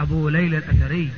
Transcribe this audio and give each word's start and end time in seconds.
أبو 0.00 0.28
ليلى 0.28 0.58
الأثري. 0.58 1.12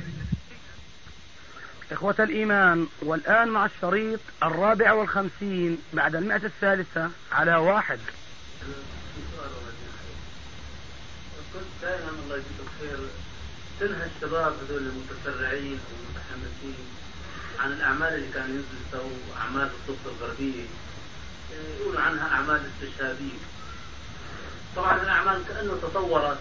إخوة 1.91 2.15
الإيمان 2.19 2.87
والآن 3.01 3.47
مع 3.47 3.65
الشريط 3.65 4.19
الرابع 4.43 4.93
والخمسين 4.93 5.77
بعد 5.93 6.15
المئة 6.15 6.45
الثالثة 6.45 7.09
على 7.31 7.55
واحد. 7.55 7.99
قلت 11.53 11.65
دائما 11.81 12.09
الله 12.09 12.35
يجزيك 12.35 12.59
الخير. 12.59 12.97
تنهى 13.79 14.07
الشباب 14.15 14.53
هذول 14.53 14.81
المتسرعين 14.81 15.79
والمتحمسين 15.89 16.85
عن 17.59 17.71
الأعمال 17.71 18.13
اللي 18.13 18.27
كانوا 18.33 18.47
ينزلوا 18.47 19.09
أعمال 19.37 19.69
السلطة 19.81 20.15
الغربية 20.17 20.63
يقولوا 21.79 22.01
عنها 22.01 22.27
أعمال 22.35 22.61
استشهادية. 22.65 23.39
طبعا 24.75 25.01
الأعمال 25.01 25.41
كأنه 25.47 25.77
تطورت. 25.81 26.39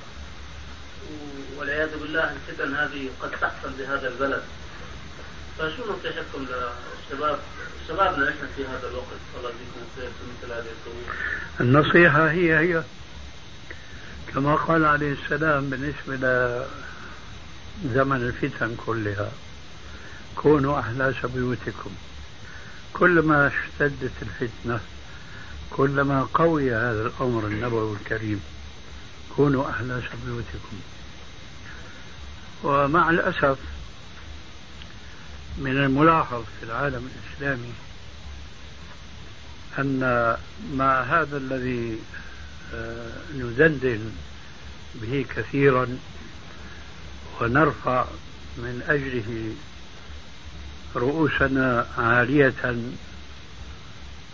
والعياذ 1.57 1.99
بالله 1.99 2.33
الفتن 2.33 2.75
هذه 2.75 3.11
قد 3.21 3.31
تحصل 3.31 3.71
بهذا 3.79 4.09
البلد. 4.09 4.43
فشو 5.59 5.83
نصيحتكم 5.93 6.47
للشباب؟ 6.47 7.39
شبابنا 7.89 8.29
إحنا 8.29 8.49
في 8.57 8.65
هذا 8.67 8.89
الوقت. 8.89 9.21
الله 9.39 9.51
يجزيكم 9.51 9.81
الخير. 9.97 10.11
في 10.11 10.47
مثل 10.47 10.53
هذه 10.53 10.59
الظروف 10.59 11.61
النصيحة 11.61 12.31
هي 12.31 12.59
هي. 12.59 12.83
كما 14.35 14.55
قال 14.55 14.85
عليه 14.85 15.13
السلام 15.13 15.71
بالنسبة 15.71 16.15
لزمن 17.85 18.17
الفتن 18.17 18.77
كلها 18.87 19.31
كونوا 20.37 20.81
أحلاس 20.81 21.15
بيوتكم. 21.35 21.91
كلما 22.93 23.47
اشتدت 23.47 24.13
الفتنة 24.23 24.81
كلما 25.71 26.29
قوي 26.35 26.75
هذا 26.75 27.03
الأمر 27.03 27.47
النبوي 27.47 27.97
الكريم 27.97 28.43
كونوا 29.37 29.71
أحلاس 29.71 30.03
بيوتكم. 30.27 30.81
ومع 32.63 33.11
الأسف 33.11 33.59
من 35.59 35.71
الملاحظ 35.71 36.43
في 36.61 36.67
العالم 36.67 37.11
الإسلامي 37.15 37.73
أن 39.79 40.37
مع 40.75 41.01
هذا 41.01 41.37
الذي 41.37 41.99
آه، 42.75 43.11
ندندن 43.35 44.13
به 44.95 45.27
كثيرا 45.37 45.99
ونرفع 47.41 48.05
من 48.57 48.83
أجله 48.89 49.55
رؤوسنا 50.97 51.87
عالية 51.99 52.77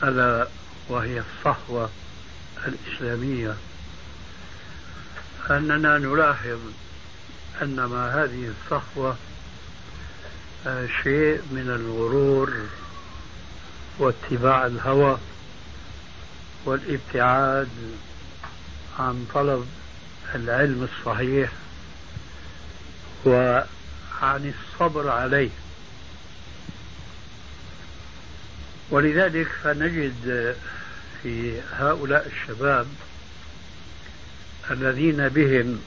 ألا 0.03 0.49
وهي 0.89 1.23
الصحوة 1.23 1.91
الإسلامية 2.67 3.55
أننا 5.51 5.99
نلاحظ 5.99 6.59
أن 7.63 7.87
مع 7.87 8.09
هذه 8.09 8.53
الصحوة 8.65 9.17
آه، 10.67 10.87
شيء 11.03 11.43
من 11.51 11.71
الغرور 11.81 12.53
واتباع 13.99 14.67
الهوى 14.67 15.19
والابتعاد 16.65 17.69
عن 18.99 19.27
طلب 19.35 19.67
العلم 20.35 20.89
الصحيح 20.93 21.51
وعن 23.25 24.53
الصبر 24.55 25.11
عليه. 25.11 25.51
ولذلك 28.91 29.49
فنجد 29.63 30.57
في 31.23 31.61
هؤلاء 31.73 32.27
الشباب 32.27 32.87
الذين 34.71 35.29
بهم 35.29 35.81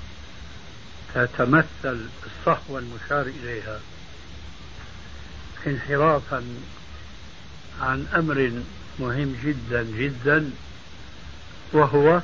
تتمثل 1.15 2.05
الصحوة 2.25 2.79
المشار 2.79 3.21
إليها 3.21 3.79
انحرافا 5.67 6.43
عن 7.81 8.07
أمر 8.15 8.61
مهم 8.99 9.35
جدا 9.43 9.83
جدا 9.83 10.51
وهو 11.73 12.21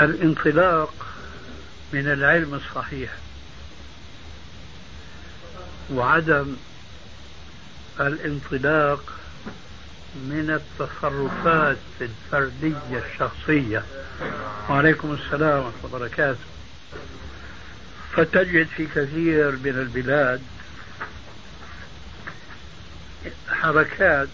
الانطلاق 0.00 1.06
من 1.92 2.06
العلم 2.06 2.54
الصحيح 2.54 3.10
وعدم 5.90 6.56
الانطلاق 8.00 9.17
من 10.18 10.60
التصرفات 10.60 11.76
الفردية 12.00 13.02
الشخصية. 13.12 13.84
وعليكم 14.70 15.14
السلام 15.14 15.64
ورحمة 15.64 15.84
الله 15.84 15.96
وبركاته. 15.96 16.38
فتجد 18.12 18.66
في 18.76 18.86
كثير 18.86 19.50
من 19.50 19.78
البلاد 19.78 20.42
حركات 23.48 24.28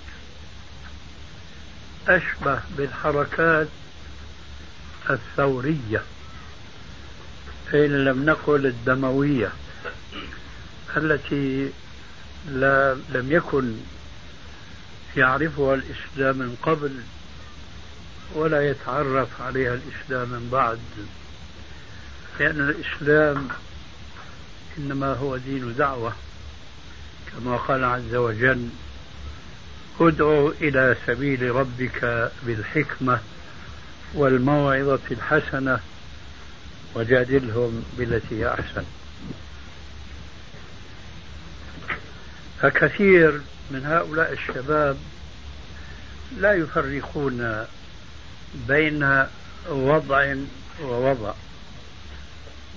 أشبه 2.08 2.60
بالحركات 2.76 3.68
الثورية 5.10 6.02
إن 7.74 8.04
لم 8.04 8.24
نقل 8.24 8.66
الدموية 8.66 9.52
التي 10.96 11.70
لا 12.48 12.94
لم 12.94 13.32
يكن 13.32 13.74
يعرفها 15.16 15.75
الإسلام 15.75 16.38
من 16.38 16.56
قبل 16.62 16.92
ولا 18.34 18.70
يتعرف 18.70 19.41
عليها 19.41 19.75
الإسلام 19.75 20.28
من 20.28 20.48
بعد. 20.52 20.78
لأن 22.41 22.60
الإسلام 22.60 23.48
إنما 24.78 25.12
هو 25.12 25.36
دين 25.36 25.75
دعوة 25.76 26.12
كما 27.32 27.56
قال 27.56 27.84
عز 27.84 28.14
وجل 28.14 28.69
ادعو 30.00 30.48
إلى 30.48 30.97
سبيل 31.06 31.50
ربك 31.50 32.31
بالحكمة 32.42 33.20
والموعظة 34.14 35.00
الحسنة 35.10 35.81
وجادلهم 36.94 37.84
بالتي 37.98 38.41
هي 38.41 38.48
أحسن. 38.48 38.84
فكثير 42.62 43.41
من 43.70 43.86
هؤلاء 43.86 44.32
الشباب 44.32 44.97
لا 46.38 46.52
يفرقون 46.52 47.64
بين 48.69 49.25
وضع 49.69 50.34
ووضع 50.82 51.32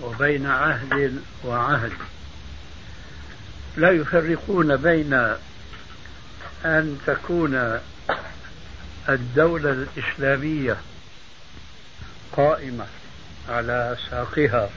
وبين 0.01 0.45
عهد 0.45 1.21
وعهد. 1.45 1.91
لا 3.77 3.91
يفرقون 3.91 4.75
بين 4.75 5.13
أن 6.65 6.97
تكون 7.07 7.79
الدولة 9.09 9.71
الإسلامية 9.71 10.77
قائمة 12.31 12.85
على 13.49 13.97
ساقها 14.09 14.69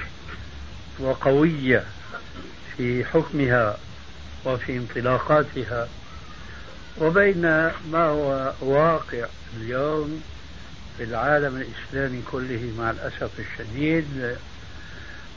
وقوية 0.99 1.85
في 2.77 3.05
حكمها 3.05 3.79
وفي 4.45 4.77
انطلاقاتها 4.77 5.89
وبين 7.01 7.43
ما 7.93 8.05
هو 8.05 8.53
واقع 8.61 9.27
اليوم 9.57 10.23
في 10.99 11.05
العالم 11.05 11.57
الإسلامي 11.57 12.23
كله 12.33 12.73
مع 12.79 12.91
الأسف 12.91 13.31
الشديد 13.39 14.37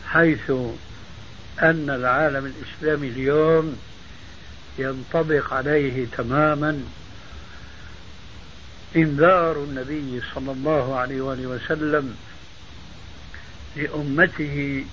حيث 0.07 0.51
أن 1.61 1.89
العالم 1.89 2.45
الإسلامي 2.45 3.07
اليوم 3.07 3.77
ينطبق 4.77 5.53
عليه 5.53 6.05
تماما 6.17 6.83
إنذار 8.95 9.63
النبي 9.63 10.21
صلى 10.35 10.51
الله 10.51 10.95
عليه 10.95 11.21
وآله 11.21 11.47
وسلم 11.47 12.15
لأمته 13.75 14.85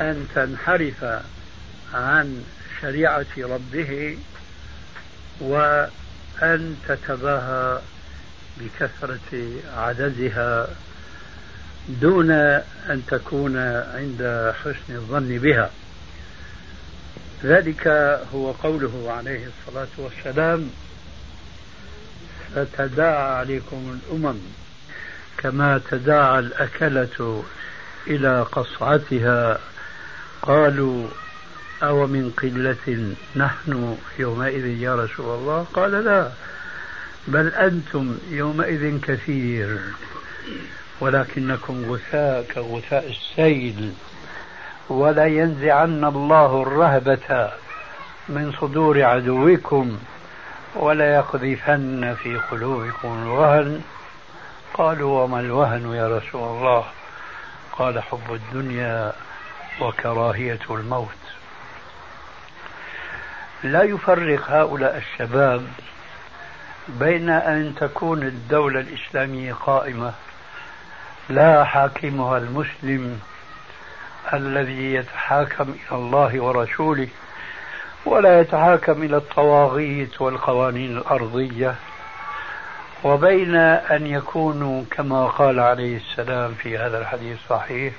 أن 0.00 0.28
تنحرف 0.34 1.04
عن 1.94 2.44
شريعة 2.80 3.26
ربه 3.38 4.16
وأن 5.40 6.76
تتباهى 6.88 7.80
بكثرة 8.60 9.48
عددها 9.76 10.68
دون 11.88 12.30
أن 12.90 13.02
تكون 13.06 13.56
عند 13.94 14.52
حسن 14.64 14.94
الظن 14.94 15.38
بها. 15.38 15.70
ذلك 17.44 17.88
هو 18.34 18.52
قوله 18.52 19.12
عليه 19.12 19.46
الصلاة 19.46 19.88
والسلام 19.98 20.70
فتداعى 22.54 23.38
عليكم 23.38 23.98
الأمم 24.00 24.38
كما 25.38 25.80
تداعى 25.90 26.38
الأكلة 26.38 27.44
إلى 28.06 28.42
قصعتها 28.42 29.58
قالوا 30.42 31.08
أو 31.88 32.06
من 32.06 32.30
قلة 32.42 33.14
نحن 33.36 33.96
يومئذ 34.18 34.66
يا 34.66 34.94
رسول 34.94 35.38
الله؟ 35.38 35.66
قال 35.74 35.90
لا 35.90 36.30
بل 37.28 37.48
أنتم 37.48 38.18
يومئذ 38.30 39.00
كثير 39.00 39.78
ولكنكم 41.00 41.84
غثاء 41.92 42.42
كغثاء 42.54 43.10
السيل 43.10 43.92
ولا 44.88 45.26
ينزعن 45.26 46.04
الله 46.04 46.62
الرهبة 46.62 47.50
من 48.28 48.52
صدور 48.60 49.02
عدوكم 49.02 49.98
ولا 50.74 51.14
يقذفن 51.14 52.16
في 52.22 52.36
قلوبكم 52.36 53.22
الوهن. 53.22 53.82
قالوا 54.74 55.22
وما 55.22 55.40
الوهن 55.40 55.94
يا 55.94 56.18
رسول 56.18 56.56
الله؟ 56.56 56.84
قال 57.72 58.02
حب 58.02 58.28
الدنيا 58.34 59.12
وكراهية 59.80 60.60
الموت. 60.70 61.24
لا 63.64 63.82
يفرق 63.82 64.50
هؤلاء 64.50 64.96
الشباب 64.96 65.66
بين 66.88 67.30
أن 67.30 67.74
تكون 67.80 68.22
الدولة 68.22 68.80
الإسلامية 68.80 69.52
قائمة 69.52 70.12
لا 71.28 71.64
حاكمها 71.64 72.38
المسلم 72.38 73.20
الذي 74.34 74.94
يتحاكم 74.94 75.62
إلى 75.62 75.98
الله 75.98 76.40
ورسوله 76.42 77.08
ولا 78.06 78.40
يتحاكم 78.40 79.02
إلى 79.02 79.16
الطواغيت 79.16 80.20
والقوانين 80.20 80.96
الأرضية 80.96 81.74
وبين 83.04 83.56
أن 83.56 84.06
يكونوا 84.06 84.84
كما 84.90 85.26
قال 85.26 85.60
عليه 85.60 85.96
السلام 85.96 86.54
في 86.54 86.78
هذا 86.78 86.98
الحديث 86.98 87.38
الصحيح 87.44 87.92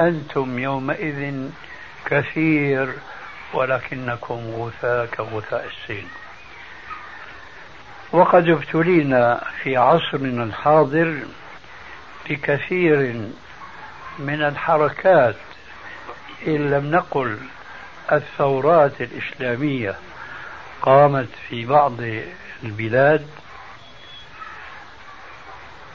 أنتم 0.00 0.58
يومئذ 0.58 1.50
كثير 2.06 2.94
ولكنكم 3.54 4.34
غثاء 4.54 5.06
كغثاء 5.06 5.66
السيل 5.66 6.06
وقد 8.12 8.48
ابتلينا 8.48 9.44
في 9.62 9.76
عصرنا 9.76 10.42
الحاضر 10.44 11.18
بكثير 12.30 13.30
من 14.18 14.42
الحركات 14.42 15.36
إن 16.46 16.70
لم 16.70 16.90
نقل 16.90 17.38
الثورات 18.12 19.00
الإسلامية 19.00 19.94
قامت 20.82 21.28
في 21.48 21.66
بعض 21.66 21.92
البلاد 22.64 23.26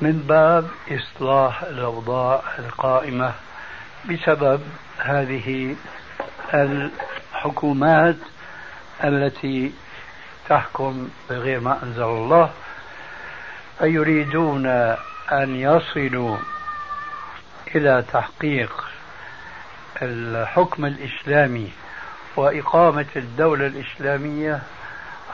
من 0.02 0.12
باب 0.28 0.68
إصلاح 0.92 1.64
الأوضاع 1.64 2.42
القائمة 2.60 3.34
بسبب 4.10 4.62
هذه 4.98 5.76
الحكومات 7.46 8.16
التي 9.04 9.72
تحكم 10.50 11.10
بغير 11.30 11.60
ما 11.60 11.84
أنزل 11.84 12.04
الله 12.04 12.52
فيريدون 13.80 14.66
أن 15.32 15.56
يصلوا 15.56 16.38
إلى 17.76 18.04
تحقيق 18.14 18.88
الحكم 20.02 20.86
الإسلامي 20.86 21.72
وإقامة 22.36 23.06
الدولة 23.16 23.68
الإسلامية 23.68 24.62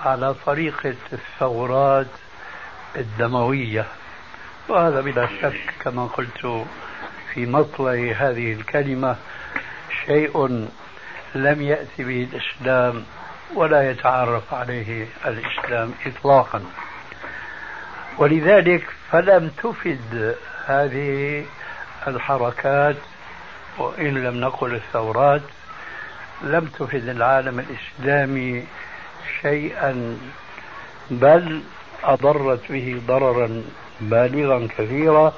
على 0.05 0.35
طريقة 0.45 0.95
الثورات 1.13 2.07
الدموية. 2.95 3.85
وهذا 4.69 5.01
بلا 5.01 5.27
شك 5.41 5.73
كما 5.83 6.05
قلت 6.05 6.65
في 7.33 7.45
مطلع 7.45 8.13
هذه 8.17 8.53
الكلمة 8.53 9.15
شيء 10.05 10.67
لم 11.35 11.61
يأتي 11.61 12.03
به 12.03 12.27
الإسلام 12.33 13.03
ولا 13.55 13.91
يتعرف 13.91 14.53
عليه 14.53 15.07
الإسلام 15.25 15.93
إطلاقا. 16.05 16.63
ولذلك 18.17 18.83
فلم 19.11 19.51
تفد 19.63 20.35
هذه 20.65 21.45
الحركات 22.07 22.95
وإن 23.77 24.23
لم 24.23 24.41
نقل 24.41 24.75
الثورات 24.75 25.41
لم 26.41 26.65
تفد 26.65 27.09
العالم 27.09 27.59
الإسلامي 27.59 28.65
شيئا 29.41 30.17
بل 31.11 31.61
أضرت 32.03 32.71
به 32.71 33.01
ضررا 33.07 33.63
بالغا 34.01 34.67
كثيرا 34.77 35.33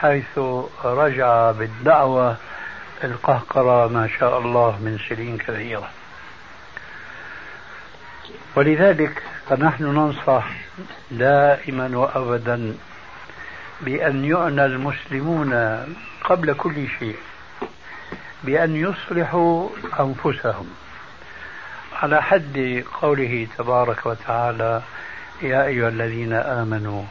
حيث 0.00 0.38
رجع 0.84 1.50
بالدعوة 1.50 2.36
القهقرة 3.04 3.86
ما 3.88 4.08
شاء 4.18 4.38
الله 4.38 4.78
من 4.80 4.98
سنين 5.08 5.38
كثيرة. 5.38 5.90
ولذلك 8.56 9.22
فنحن 9.48 9.84
ننصح 9.84 10.50
دائما 11.10 11.98
وأبدا 11.98 12.74
بأن 13.80 14.24
يعنى 14.24 14.64
المسلمون 14.64 15.52
قبل 16.24 16.52
كل 16.54 16.88
شيء 16.98 17.16
بأن 18.44 18.76
يصلحوا 18.76 19.68
أنفسهم. 20.00 20.66
على 22.02 22.22
حد 22.22 22.84
قوله 23.00 23.46
تبارك 23.58 24.06
وتعالى 24.06 24.82
يا 25.42 25.64
أيها 25.64 25.88
الذين 25.88 26.32
آمنوا 26.32 27.02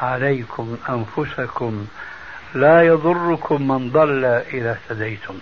عليكم 0.00 0.76
أنفسكم 0.88 1.86
لا 2.54 2.82
يضركم 2.82 3.68
من 3.68 3.90
ضل 3.90 4.24
إذا 4.24 4.70
اهتديتم. 4.70 5.38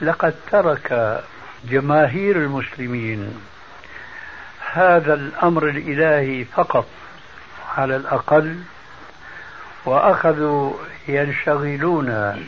لقد 0.00 0.34
ترك 0.50 1.20
جماهير 1.64 2.36
المسلمين 2.36 3.40
هذا 4.72 5.14
الأمر 5.14 5.68
الإلهي 5.68 6.44
فقط 6.44 6.86
على 7.76 7.96
الأقل 7.96 8.56
وأخذوا 9.84 10.72
ينشغلون 11.08 12.42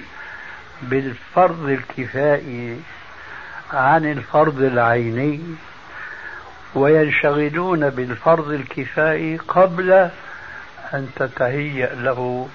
بالفرض 0.83 1.69
الكفائي 1.69 2.81
عن 3.73 4.13
الفرض 4.13 4.63
العيني 4.63 5.41
وينشغلون 6.75 7.91
بالفرض 7.91 8.51
الكفائي 8.53 9.37
قبل 9.37 9.93
أن 10.95 11.09
تتهيأ 11.17 11.95
له 11.95 12.49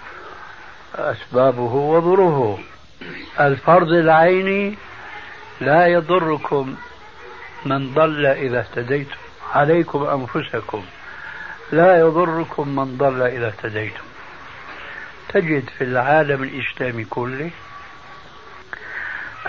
أسبابه 0.95 1.73
وظروفه. 1.73 2.63
الفرض 3.39 3.89
العيني 3.89 4.75
لا 5.61 5.87
يضركم 5.87 6.75
من 7.65 7.93
ضل 7.93 8.25
إذا 8.25 8.59
اهتديتم. 8.59 9.17
عليكم 9.53 10.03
أنفسكم. 10.03 10.83
لا 11.71 11.99
يضركم 11.99 12.75
من 12.75 12.97
ضل 12.97 13.21
إذا 13.21 13.47
اهتديتم. 13.47 14.03
تجد 15.29 15.69
في 15.77 15.83
العالم 15.83 16.43
الإسلامي 16.43 17.03
كله 17.03 17.49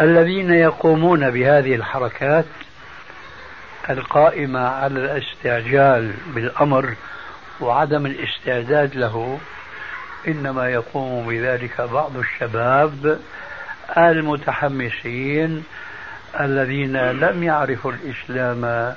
الذين 0.00 0.54
يقومون 0.54 1.30
بهذه 1.30 1.74
الحركات 1.74 2.44
القائمة 3.90 4.60
على 4.60 5.00
الاستعجال 5.00 6.12
بالأمر 6.26 6.94
وعدم 7.60 8.06
الاستعداد 8.06 8.96
له 8.96 9.38
إنما 10.28 10.68
يقوم 10.68 11.26
بذلك 11.28 11.80
بعض 11.80 12.16
الشباب 12.16 13.20
المتحمسين 13.96 15.64
الذين 16.40 16.96
لم 16.96 17.42
يعرفوا 17.42 17.92
الإسلام 17.92 18.94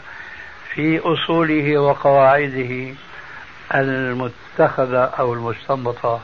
في 0.74 1.00
أصوله 1.00 1.78
وقواعده 1.78 2.94
المتخذة 3.76 5.04
أو 5.20 5.34
المستنبطة 5.34 6.22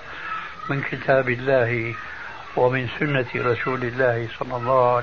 من 0.69 0.81
كتاب 0.81 1.29
الله 1.29 1.95
ومن 2.55 2.87
سنة 2.99 3.25
رسول 3.35 3.83
الله 3.83 4.27
صلى 4.39 4.55
الله 4.57 4.95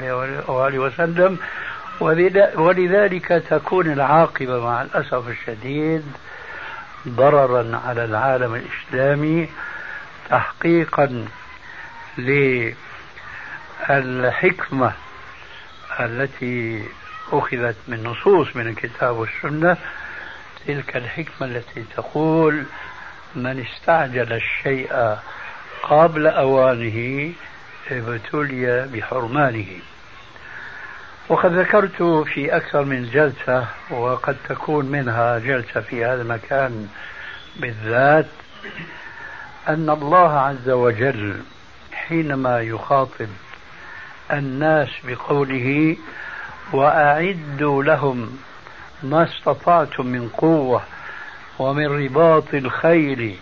عليه 0.62 0.78
وسلم. 0.78 1.38
ولذلك 2.56 3.28
تكون 3.50 3.92
العاقبة 3.92 4.64
مع 4.64 4.82
الأسف 4.82 5.28
الشديد 5.28 6.04
ضررا 7.08 7.80
على 7.86 8.04
العالم 8.04 8.54
الإسلامي 8.54 9.48
تحقيقا 10.30 11.26
للحكمة 13.88 14.92
التي 16.00 16.84
أخذت 17.32 17.76
من 17.88 18.04
نصوص 18.04 18.56
من 18.56 18.66
الكتاب 18.66 19.16
والسنة 19.16 19.76
تلك 20.66 20.96
الحكمة 20.96 21.46
التي 21.46 21.84
تقول 21.96 22.64
من 23.34 23.66
استعجل 23.66 24.32
الشيء 24.32 25.16
قبل 25.82 26.26
أوانه 26.26 27.32
ابتلي 27.90 28.88
بحرمانه. 28.92 29.66
وقد 31.28 31.52
ذكرت 31.52 32.02
في 32.02 32.56
أكثر 32.56 32.84
من 32.84 33.10
جلسة 33.10 33.66
وقد 33.90 34.36
تكون 34.48 34.86
منها 34.86 35.38
جلسة 35.38 35.80
في 35.80 36.04
هذا 36.04 36.22
المكان 36.22 36.88
بالذات 37.56 38.26
أن 39.68 39.90
الله 39.90 40.38
عز 40.38 40.70
وجل 40.70 41.42
حينما 41.92 42.60
يخاطب 42.60 43.28
الناس 44.32 44.88
بقوله 45.04 45.96
وأعدوا 46.72 47.84
لهم 47.84 48.38
ما 49.02 49.24
استطعتم 49.24 50.06
من 50.06 50.28
قوة 50.28 50.82
ومن 51.58 51.86
رباط 51.86 52.54
الخيل 52.54 53.36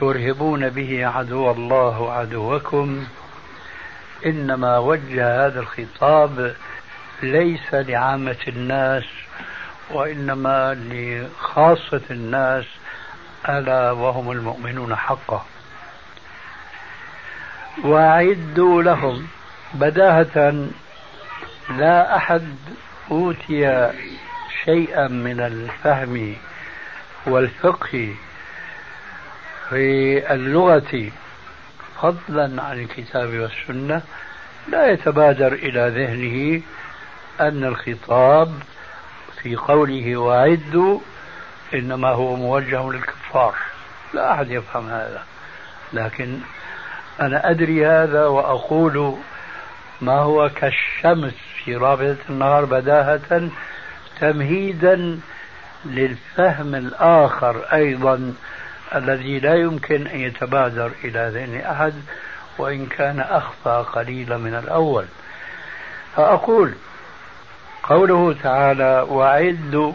ترهبون 0.00 0.68
به 0.68 1.06
عدو 1.06 1.50
الله 1.50 2.00
وعدوكم 2.00 3.06
إنما 4.26 4.78
وجه 4.78 5.46
هذا 5.46 5.60
الخطاب 5.60 6.54
ليس 7.22 7.74
لعامة 7.74 8.36
الناس 8.48 9.04
وإنما 9.90 10.74
لخاصة 10.74 12.02
الناس 12.10 12.64
ألا 13.48 13.90
وهم 13.90 14.30
المؤمنون 14.30 14.96
حقا. 14.96 15.46
وأعدوا 17.84 18.82
لهم 18.82 19.26
بداهة 19.74 20.68
لا 21.70 22.16
أحد 22.16 22.54
أوتي 23.10 23.92
شيئا 24.64 25.08
من 25.08 25.40
الفهم 25.40 26.36
والفقه 27.26 28.14
في 29.68 30.34
اللغة 30.34 31.10
فضلا 32.02 32.62
عن 32.62 32.78
الكتاب 32.78 33.28
والسنة. 33.28 34.02
لا 34.68 34.90
يتبادر 34.90 35.52
إلى 35.52 35.88
ذهنه 35.88 36.62
أن 37.40 37.64
الخطاب 37.64 38.54
في 39.42 39.56
قوله 39.56 40.16
وأعدوا 40.16 41.00
إنما 41.74 42.08
هو 42.08 42.36
موجه 42.36 42.90
للكفار. 42.90 43.54
لا 44.14 44.32
أحد 44.32 44.50
يفهم 44.50 44.88
هذا. 44.88 45.22
لكن 45.92 46.38
أنا 47.20 47.50
أدري 47.50 47.86
هذا 47.86 48.26
وأقول 48.26 49.16
ما 50.00 50.18
هو 50.18 50.48
كالشمس 50.48 51.34
في 51.64 51.76
رابطة 51.76 52.16
النهار 52.30 52.64
بداهة 52.64 53.50
تمهيدا 54.20 55.20
للفهم 55.84 56.74
الآخر 56.74 57.64
أيضا 57.72 58.34
الذي 58.94 59.40
لا 59.40 59.54
يمكن 59.54 60.06
أن 60.06 60.20
يتبادر 60.20 60.90
إلى 61.04 61.30
ذهن 61.34 61.60
أحد 61.60 61.94
وإن 62.58 62.86
كان 62.86 63.20
أخفى 63.20 63.84
قليلا 63.92 64.36
من 64.36 64.54
الأول. 64.54 65.04
فأقول 66.16 66.74
قوله 67.82 68.36
تعالى 68.42 69.06
وأعدوا 69.08 69.92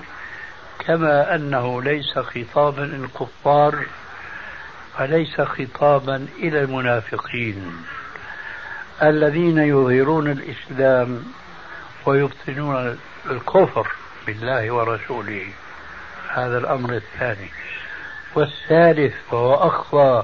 كما 0.87 1.35
أنه 1.35 1.81
ليس 1.81 2.19
خطابا 2.19 2.81
للكفار 2.81 3.85
فليس 4.97 5.41
خطابا 5.41 6.27
إلى 6.39 6.61
المنافقين 6.61 7.83
الذين 9.03 9.57
يظهرون 9.57 10.31
الإسلام 10.31 11.23
ويبطنون 12.05 12.99
الكفر 13.29 13.87
بالله 14.27 14.71
ورسوله. 14.71 15.47
هذا 16.29 16.57
الأمر 16.57 16.93
الثاني. 16.93 17.49
والثالث 18.35 19.13
وهو 19.31 19.53
أخفى 19.53 20.23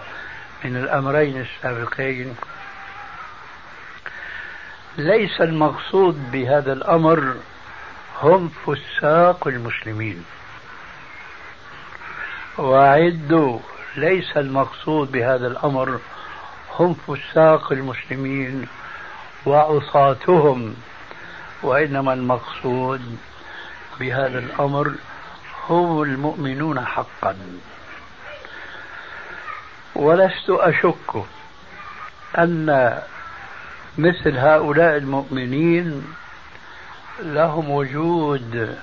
من 0.64 0.76
الأمرين 0.76 1.42
السابقين. 1.42 2.36
ليس 4.98 5.42
المقصود 5.42 6.32
بهذا 6.32 6.74
الأمر 6.74 7.36
هم 8.22 8.52
فساق 8.66 9.48
المسلمين. 9.48 10.26
وأعدوا 12.60 13.60
ليس 13.96 14.38
المقصود 14.38 15.12
بهذا 15.12 15.48
الأمر 15.48 16.00
هم 16.80 16.94
فساق 16.94 17.72
المسلمين 17.72 18.68
وعصاتهم 19.46 20.76
وإنما 21.64 22.14
المقصود 22.14 23.18
بهذا 24.00 24.40
الأمر 24.40 24.92
هم 25.70 26.02
المؤمنون 26.04 26.86
حقا. 26.86 27.36
ولست 29.96 30.50
أشك 30.50 31.24
أن 32.38 33.00
مثل 33.98 34.38
هؤلاء 34.38 34.98
المؤمنين 34.98 36.04
لهم 37.20 37.70
وجود 37.70 38.78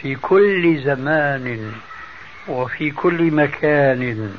في 0.00 0.14
كل 0.14 0.82
زمان 0.84 1.72
وفي 2.48 2.90
كل 2.90 3.30
مكان 3.30 4.34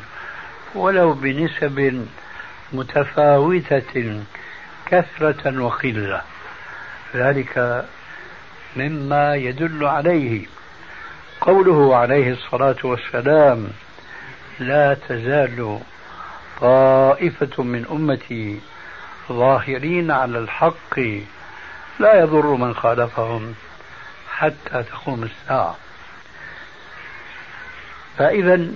ولو 0.75 1.13
بنسب 1.13 2.07
متفاوتة 2.74 4.24
كثرة 4.85 5.62
وقلة. 5.62 6.21
ذلك 7.15 7.85
مما 8.75 9.35
يدل 9.35 9.85
عليه 9.85 10.45
قوله 11.41 11.95
عليه 11.95 12.31
الصلاة 12.31 12.75
والسلام 12.83 13.67
لا 14.59 14.93
تزال 14.93 15.79
طائفة 16.62 17.63
من 17.63 17.85
أمتي 17.91 18.59
ظاهرين 19.29 20.12
على 20.12 20.39
الحق 20.39 21.00
لا 22.00 22.19
يضر 22.19 22.45
من 22.45 22.75
خالفهم 22.75 23.55
حتى 24.29 24.83
تقوم 24.83 25.24
الساعة. 25.24 25.75
فإذا 28.17 28.67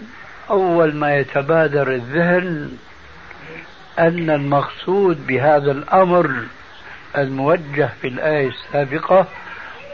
أول 0.50 0.96
ما 0.96 1.16
يتبادر 1.18 1.92
الذهن 1.92 2.78
أن 4.00 4.30
المقصود 4.30 5.28
بهذا 5.28 5.72
الأمر 5.72 6.32
الموجه 7.18 7.90
في 8.02 8.08
الآية 8.08 8.50
السابقة 8.50 9.28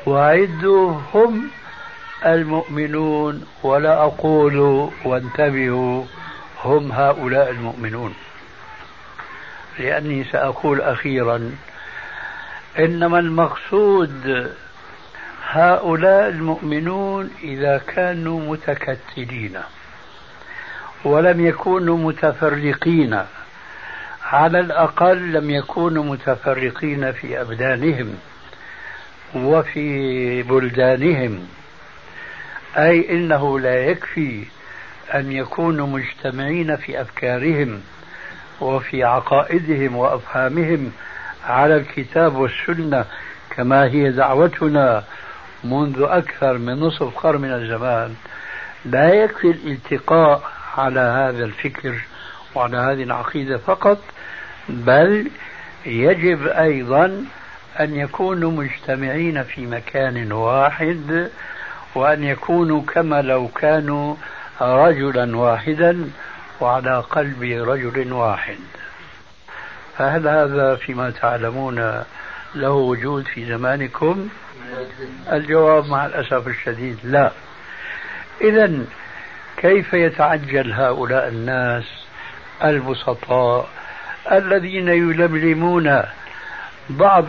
وأعدوا 0.05 0.99
هم 1.13 1.47
المؤمنون 2.25 3.45
ولا 3.63 4.03
أقول 4.03 4.89
وانتبهوا 5.05 6.03
هم 6.63 6.91
هؤلاء 6.91 7.49
المؤمنون. 7.49 8.13
لأني 9.79 10.23
سأقول 10.23 10.81
أخيرا 10.81 11.51
إنما 12.79 13.19
المقصود 13.19 14.51
هؤلاء 15.55 16.29
المؤمنون 16.29 17.29
إذا 17.43 17.81
كانوا 17.87 18.39
متكتلين 18.39 19.57
ولم 21.05 21.45
يكونوا 21.45 21.97
متفرقين. 21.97 23.21
على 24.25 24.59
الأقل 24.59 25.33
لم 25.33 25.49
يكونوا 25.49 26.03
متفرقين 26.03 27.11
في 27.11 27.41
أبدانهم 27.41 28.15
وفي 29.35 30.43
بلدانهم. 30.43 31.47
أي 32.77 33.09
إنه 33.09 33.59
لا 33.59 33.85
يكفي 33.85 34.43
أن 35.13 35.31
يكونوا 35.31 35.87
مجتمعين 35.87 36.75
في 36.75 37.01
أفكارهم 37.01 37.81
وفي 38.61 39.03
عقائدهم 39.03 39.95
وأفهامهم 39.95 40.91
على 41.47 41.75
الكتاب 41.75 42.35
والسنة 42.35 43.05
كما 43.49 43.83
هي 43.85 44.11
دعوتنا 44.11 45.03
منذ 45.65 46.01
أكثر 46.01 46.57
من 46.57 46.73
نصف 46.73 47.17
قرن 47.17 47.41
من 47.41 47.51
الزمان 47.51 48.15
لا 48.85 49.13
يكفي 49.13 49.51
الالتقاء 49.51 50.43
على 50.77 50.99
هذا 50.99 51.45
الفكر 51.45 51.95
وعلى 52.55 52.77
هذه 52.77 53.03
العقيدة 53.03 53.57
فقط 53.57 53.97
بل 54.69 55.31
يجب 55.85 56.47
أيضا 56.47 57.25
أن 57.79 57.95
يكونوا 57.95 58.51
مجتمعين 58.51 59.43
في 59.43 59.65
مكان 59.65 60.31
واحد 60.31 61.29
وأن 61.95 62.23
يكونوا 62.23 62.81
كما 62.81 63.21
لو 63.21 63.47
كانوا 63.47 64.15
رجلا 64.61 65.37
واحدا 65.37 66.09
وعلى 66.61 66.99
قلب 66.99 67.43
رجل 67.43 68.13
واحد. 68.13 68.57
فهل 69.97 70.27
هذا 70.27 70.75
فيما 70.75 71.09
تعلمون 71.09 72.03
له 72.55 72.71
وجود 72.71 73.25
في 73.27 73.45
زمانكم؟ 73.45 74.29
الجواب 75.31 75.85
مع 75.89 76.05
الأسف 76.05 76.47
الشديد 76.47 76.97
لا. 77.03 77.31
إذا 78.41 78.85
كيف 79.57 79.93
يتعجل 79.93 80.73
هؤلاء 80.73 81.27
الناس 81.27 81.83
البسطاء 82.63 83.69
الذين 84.31 84.87
يلملمون 84.87 86.01
بعض 86.89 87.25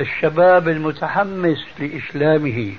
الشباب 0.00 0.68
المتحمس 0.68 1.64
لإسلامه؟ 1.78 2.72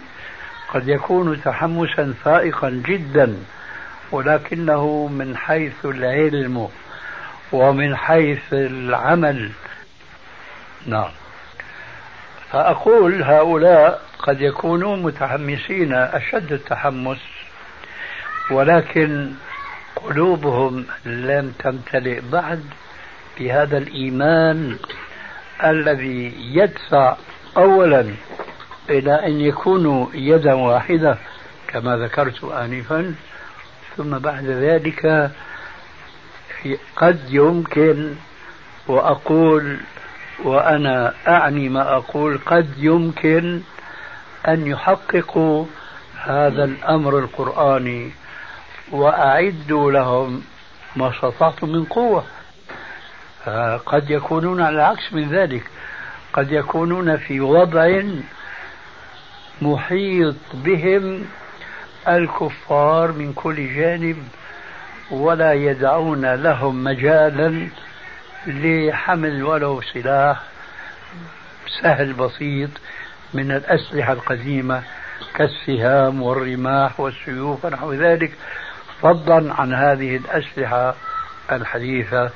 قد 0.74 0.88
يكون 0.88 1.41
تحمسا 1.41 2.13
فائقا 2.24 2.70
جدا 2.70 3.38
ولكنه 4.12 5.08
من 5.08 5.38
حيث 5.38 5.86
العلم 5.86 6.70
ومن 7.51 7.96
حيث 7.96 8.53
العمل. 8.53 9.51
نعم. 10.86 11.12
فأقول 12.51 13.24
هؤلاء 13.24 14.01
قد 14.20 14.42
يكونون 14.42 15.04
متحمسين 15.04 15.94
أشد 15.94 16.51
التحمس 16.54 17.20
ولكن 18.51 19.32
قلوبهم 19.96 20.86
لم 21.06 21.54
تمتلئ 21.60 22.22
بعد 22.32 22.63
بهذا 23.39 23.77
الإيمان 23.77 24.77
الذي 25.63 26.34
يدفع 26.38 27.18
أولا 27.58 28.13
إلى 28.89 29.13
أن 29.25 29.42
يكونوا 29.42 30.08
يدا 30.13 30.54
واحدة 30.54 31.18
كما 31.68 31.98
ذكرت 31.98 32.44
آنفا 32.44 33.16
ثم 33.98 34.18
بعد 34.18 34.46
ذلك 34.46 35.32
قد 36.96 37.20
يمكن 37.30 38.16
وأقول 38.88 39.77
وأنا 40.44 41.13
أعني 41.27 41.70
ما 41.70 41.98
أقول 41.98 42.39
قد 42.46 42.70
يمكن 42.77 43.62
أن 44.48 44.67
يحققوا 44.67 45.65
هذا 46.24 46.63
الأمر 46.63 47.20
القرآني 47.20 48.12
وأعدوا 48.91 49.91
لهم 49.91 50.41
ما 50.96 51.10
استطعتم 51.10 51.70
من 51.70 51.84
قوة. 51.84 52.24
قد 53.86 54.10
يكونون 54.10 54.62
على 54.62 54.75
العكس 54.75 55.13
من 55.13 55.29
ذلك. 55.29 55.63
قد 56.34 56.51
يكونون 56.51 57.17
في 57.17 57.39
وضع 57.39 58.03
محيط 59.62 60.36
بهم 60.53 61.25
الكفار 62.08 63.12
من 63.12 63.34
كل 63.34 63.75
جانب 63.75 64.17
ولا 65.12 65.53
يدعون 65.53 66.34
لهم 66.34 66.84
مجالا 66.84 67.67
لحمل 68.46 69.44
ولو 69.44 69.82
سلاح 69.82 70.41
سهل 71.82 72.13
بسيط 72.13 72.70
من 73.34 73.51
الأسلحة 73.51 74.13
القديمة 74.13 74.84
كالسهام 75.36 76.22
والرماح 76.22 77.00
والسيوف 77.00 77.65
ونحو 77.65 77.94
ذلك 77.94 78.32
فضلا 79.01 79.53
عن 79.53 79.74
هذه 79.74 80.15
الأسلحة 80.17 80.96
الحديثة 81.51 82.32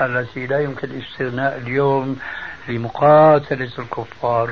التي 0.00 0.46
لا 0.46 0.60
يمكن 0.60 0.88
الاستغناء 0.90 1.56
اليوم 1.56 2.18
لمقاتلة 2.68 3.70
الكفار 3.78 4.50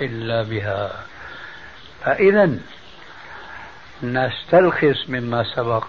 إلا 0.00 0.42
بها. 0.42 0.92
فإذا 2.04 2.58
نستلخص 4.02 5.08
مما 5.08 5.44
سبق 5.56 5.84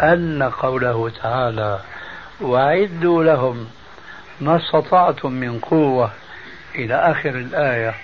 أن 0.00 0.42
قوله 0.42 1.10
تعالى 1.22 1.80
وأعدوا 2.40 3.24
لهم 3.24 3.66
ما 4.40 4.56
استطعتم 4.56 5.32
من 5.32 5.58
قوة 5.58 6.12
إلى 6.74 6.94
آخر 6.94 7.30
الآية. 7.30 7.94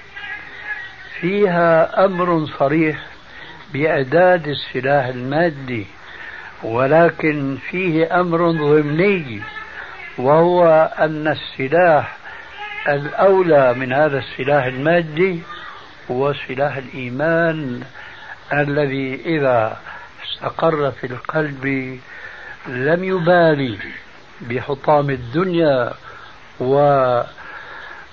فيها 1.21 2.05
أمر 2.05 2.47
صريح 2.59 2.99
بإعداد 3.73 4.49
السلاح 4.49 5.07
المادي 5.07 5.87
ولكن 6.63 7.59
فيه 7.71 8.21
أمر 8.21 8.51
ضمني 8.51 9.43
وهو 10.19 10.91
أن 10.99 11.29
السلاح 11.29 12.17
الأولى 12.89 13.75
من 13.75 13.93
هذا 13.93 14.19
السلاح 14.19 14.65
المادي 14.65 15.41
هو 16.11 16.35
سلاح 16.49 16.77
الإيمان 16.77 17.83
الذي 18.53 19.21
إذا 19.25 19.77
استقر 20.25 20.91
في 20.91 21.07
القلب 21.07 21.67
لم 22.67 23.05
يبالي. 23.05 23.79
بحطام 24.49 25.11
الدنيا 25.11 25.93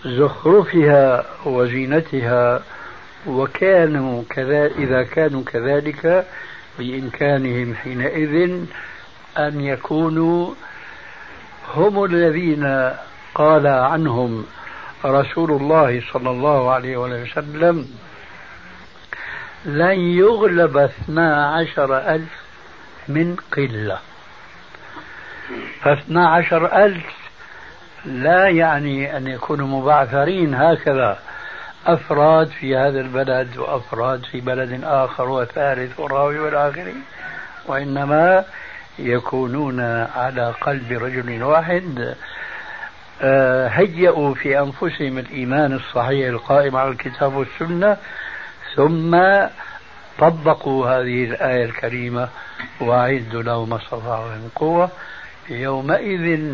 وزخرفها 0.06 1.26
وزينتها 1.46 2.62
وكانوا 3.28 4.24
كذا 4.30 4.66
إذا 4.66 5.04
كانوا 5.04 5.44
كذلك 5.44 6.28
بإمكانهم 6.80 7.76
حينئذ 7.76 8.64
أن 9.38 9.62
يكونوا 9.62 10.54
هم 11.76 12.04
الذين 12.04 12.94
قال 13.36 13.68
عنهم 13.68 14.46
رسول 15.06 15.52
الله 15.52 16.02
صلى 16.14 16.30
الله 16.30 16.72
عليه 16.72 16.98
وسلم 16.98 17.88
لن 19.66 20.00
يغلب 20.00 20.78
اثنا 20.78 21.46
عشر 21.48 21.98
ألف 21.98 22.44
من 23.08 23.36
قلة 23.52 24.00
فاثنا 25.82 26.30
عشر 26.30 26.86
ألف. 26.86 27.06
لا 28.06 28.48
يعني 28.48 29.18
أن 29.18 29.28
يكونوا 29.28 29.68
مبعثرين. 29.68 30.56
هكذا 30.56 31.20
أفراد 31.88 32.48
في 32.48 32.78
هذا 32.78 33.02
البلد 33.02 33.58
وأفراد 33.58 34.24
في 34.32 34.42
بلد 34.42 34.82
آخر 34.84 35.30
وثالث 35.30 36.00
وراوي 36.00 36.40
والآخر. 36.40 36.94
وإنما 37.66 38.44
يكونون 39.00 39.80
على 40.16 40.54
قلب 40.62 40.92
رجل 40.92 41.44
واحد. 41.44 42.16
آه، 43.22 43.68
هيئوا 43.68 44.34
في 44.34 44.60
أنفسهم 44.60 45.18
الإيمان 45.18 45.74
الصحيح 45.74 46.28
القائم 46.28 46.76
على 46.76 46.90
الكتاب 46.90 47.36
والسنة. 47.36 47.98
ثم 48.76 49.18
طبقوا 50.20 50.88
هذه 50.88 51.24
الآية 51.24 51.66
الكريمة 51.66 52.30
وأعدوا 52.82 53.44
لهم 53.44 53.70
ما 53.70 53.78
استطاعوا 53.78 54.30
من 54.30 54.50
قوة. 54.56 54.90
يومئذ 55.50 56.54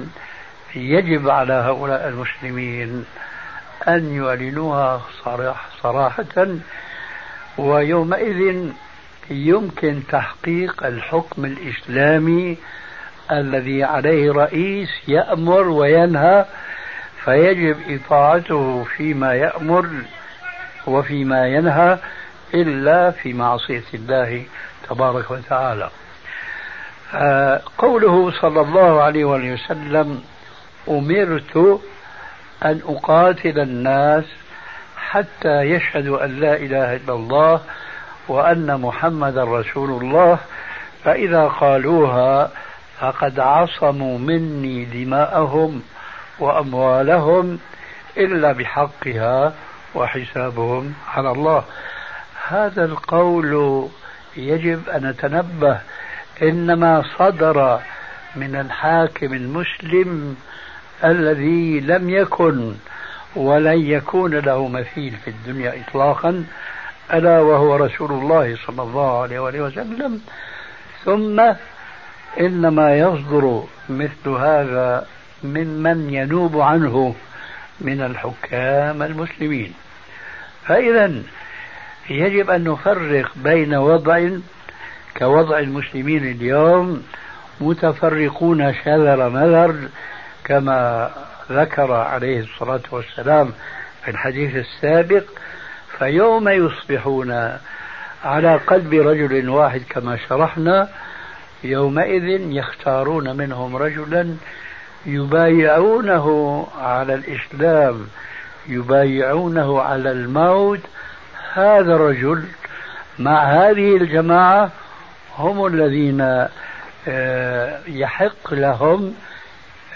يجب 0.75 1.29
على 1.29 1.53
هؤلاء 1.53 2.08
المسلمين 2.08 3.05
أن 3.88 4.15
يعلنوها 4.15 5.01
صراحة 5.84 6.47
ويومئذ 7.58 8.69
يمكن 9.29 10.01
تحقيق 10.10 10.86
الحكم 10.86 11.45
الإسلامي 11.45 12.58
الذي 13.31 13.84
عليه 13.84 14.31
رئيس 14.31 14.89
يأمر 15.08 15.67
وينهى 15.67 16.45
فيجب 17.25 17.77
إطاعته 17.89 18.84
فيما 18.84 19.34
يأمر 19.34 19.89
وفيما 20.88 21.47
ينهى 21.47 21.99
إلا 22.53 23.12
في 23.12 23.34
معصية 23.34 23.84
الله 23.93 24.43
تبارك 24.89 25.31
وتعالى. 25.31 25.89
قوله 27.77 28.31
صلى 28.41 28.61
الله 28.61 29.01
عليه 29.01 29.25
وسلم 29.25 30.23
أمرت 30.89 31.81
أن 32.65 32.81
أقاتل 32.87 33.59
الناس 33.59 34.23
حتى 34.97 35.61
يشهدوا 35.61 36.25
أن 36.25 36.39
لا 36.39 36.55
إله 36.55 36.95
إلا 36.95 37.13
الله 37.13 37.61
وأن 38.27 38.81
محمدا 38.81 39.43
رسول 39.43 40.03
الله 40.03 40.37
فإذا 41.03 41.47
قالوها 41.47 42.51
فقد 42.99 43.39
عصموا 43.39 44.17
مني 44.17 44.85
دماءهم 44.85 45.81
وأموالهم 46.39 47.59
إلا 48.17 48.51
بحقها 48.51 49.53
وحسابهم 49.95 50.93
على 51.15 51.31
الله. 51.31 51.63
هذا 52.47 52.85
القول 52.85 53.87
يجب 54.37 54.89
أن 54.89 55.05
نتنبه 55.09 55.79
إنما 56.41 57.04
صدر 57.17 57.80
من 58.36 58.56
الحاكم 58.56 59.34
المسلم 59.34 60.36
الذي 61.04 61.80
لم 61.80 62.10
يكن 62.10 62.76
ولن 63.36 63.80
يكون 63.86 64.36
له 64.36 64.67
مثيل 64.67 65.13
في 65.26 65.30
الدنيا 65.30 65.82
إطلاقا 65.82 66.45
ألا 67.13 67.39
وهو 67.39 67.76
رسول 67.76 68.12
الله 68.12 68.58
صلى 68.67 68.84
الله 68.84 69.21
عليه 69.21 69.39
وسلم. 69.39 70.21
ثم 71.06 71.54
إنما 72.39 72.98
يصدر 72.98 73.63
مثل 73.89 74.30
هذا 74.30 75.08
ممن 75.43 76.13
ينوب 76.13 76.60
عنه 76.60 77.15
من 77.82 78.02
الحكام 78.02 79.04
المسلمين. 79.04 79.74
فإذا 80.65 81.12
يجب 82.10 82.50
أن 82.50 82.63
نفرق 82.63 83.32
بين 83.36 83.76
وضع 83.76 84.30
كوضع 85.17 85.60
المسلمين 85.60 86.23
اليوم 86.23 87.04
متفرقون 87.62 88.73
شذر 88.73 89.30
مذر 89.30 89.75
كما 90.43 91.12
ذكر 91.51 91.91
عليه 91.91 92.39
الصلاة 92.39 92.82
والسلام 92.91 93.51
في 94.04 94.12
الحديث 94.12 94.56
السابق 94.56 95.23
فيوم 95.97 96.49
يصبحون 96.49 97.58
على 98.23 98.56
قلب 98.56 98.93
رجل 98.93 99.49
واحد 99.49 99.82
كما 99.89 100.17
شرحنا 100.17 100.89
يومئذ 101.63 102.23
يختارون 102.51 103.38
منهم 103.38 103.75
رجلا 103.75 104.36
يبايعونه 105.06 106.67
على 106.82 107.13
الإسلام 107.13 108.08
يبايعونه 108.67 109.82
على 109.82 110.12
الموت. 110.12 110.80
هذا 111.54 111.95
الرجل 111.95 112.45
مع 113.19 113.43
هذه 113.43 113.97
الجماعة 113.97 114.71
هم 115.38 115.65
الذين 115.65 116.48
آه، 117.08 117.80
يحق 117.88 118.54
لهم 118.54 119.13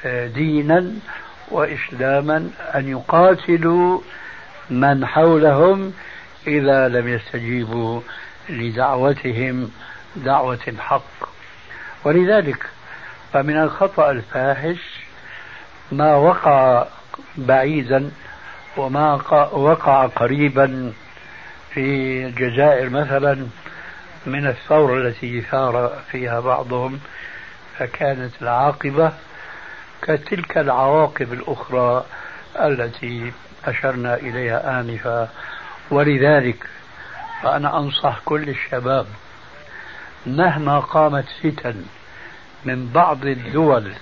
دينا 0.05 0.91
وإسلاما 1.51 2.49
أن 2.75 2.89
يقاتلوا 2.89 4.01
من 4.69 5.05
حولهم 5.05 5.93
إذا 6.47 6.87
لم 6.87 7.07
يستجيبوا 7.07 8.01
لدعوتهم 8.49 9.71
دعوة 10.15 10.59
الحق. 10.67 11.29
ولذلك 12.03 12.65
فمن 13.33 13.57
الخطأ 13.57 14.11
الفاحش 14.11 14.99
ما 15.91 16.15
وقع 16.15 16.85
بعيدا 17.37 18.11
وما 18.77 19.13
وقع 19.53 20.05
قريبا 20.07 20.93
في 21.73 21.79
الجزائر 22.25 22.89
مثلا 22.89 23.47
من 24.25 24.47
الثورة 24.47 25.01
التي 25.01 25.41
ثار 25.41 26.01
فيها 26.11 26.39
بعضهم 26.39 26.99
فكانت 27.77 28.31
العاقبة 28.41 29.11
كتلك 30.01 30.57
العواقب 30.57 31.33
الأخرى 31.33 32.05
التي 32.55 33.31
أشرنا 33.65 34.13
إليها 34.15 34.79
آنفا. 34.79 35.29
ولذلك 35.91 36.67
فأنا 37.43 37.77
أنصح 37.77 38.19
كل 38.25 38.49
الشباب 38.49 39.05
مهما 40.25 40.79
قامت 40.79 41.25
فتن 41.43 41.85
من 42.65 42.89
بعض 42.93 43.25
الدول 43.25 43.93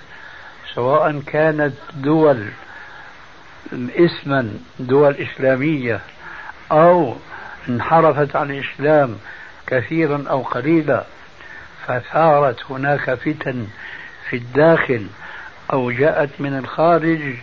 سواء 0.74 1.20
كانت 1.26 1.74
دول 1.94 2.48
اسما 3.74 4.50
دول 4.78 5.14
إسلامية 5.16 6.00
أو 6.72 7.16
انحرفت 7.68 8.36
عن 8.36 8.50
الإسلام 8.50 9.18
كثيرا 9.68 10.24
أو 10.30 10.42
قليلا 10.42 11.04
فثارت 11.86 12.70
هناك 12.70 13.14
فتن 13.14 13.66
في 14.30 14.36
الداخل 14.36 15.06
أو 15.72 15.90
جاءت 15.90 16.30
من 16.38 16.58
الخارج 16.58 17.34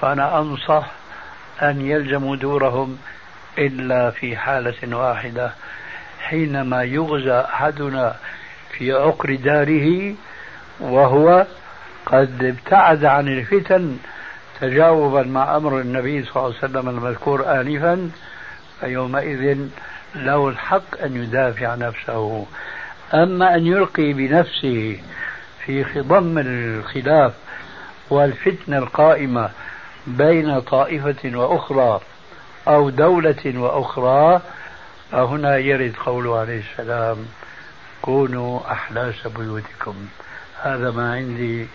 فأنا 0.00 0.38
أنصح 0.38 0.90
أن 1.62 1.80
يلزموا 1.80 2.36
دورهم 2.36 2.98
إلا 3.58 4.10
في 4.10 4.36
حالة 4.36 4.96
واحدة 4.96 5.52
حينما 6.20 6.82
يغزى 6.82 7.40
أحدنا 7.40 8.16
في 8.70 8.92
عقر 8.92 9.34
داره 9.34 10.14
وهو 10.80 11.46
قد 12.06 12.44
ابتعد 12.44 13.04
عن 13.04 13.28
الفتن 13.28 13.96
تجاوبا 14.60 15.22
مع 15.22 15.56
أمر 15.56 15.80
النبي 15.80 16.24
صلى 16.24 16.36
الله 16.36 16.44
عليه 16.46 16.58
وسلم 16.58 16.88
المذكور 16.88 17.60
آنفا 17.60 18.10
فيومئذ 18.80 19.68
له 20.14 20.48
الحق 20.48 21.02
أن 21.02 21.22
يدافع 21.22 21.74
نفسه. 21.74 22.46
أما 23.14 23.54
أن 23.54 23.66
يلقي 23.66 24.12
بنفسه 24.12 25.00
في 25.66 25.84
خضم 25.84 26.38
الخلاف 26.38 27.32
والفتنة 28.10 28.78
القائمة 28.78 29.50
بين 30.06 30.60
طائفة 30.60 31.38
وأخرى 31.38 32.00
أو 32.68 32.90
دولة 32.90 33.58
وأخرى 33.58 34.42
فهنا 35.12 35.56
يرد 35.56 35.96
قوله 35.96 36.38
عليه 36.38 36.62
السلام 36.72 37.26
كونوا 38.02 38.72
أحلاس 38.72 39.26
بيوتكم. 39.26 40.08
هذا 40.62 40.90
ما 40.90 41.12
عندي 41.14 41.68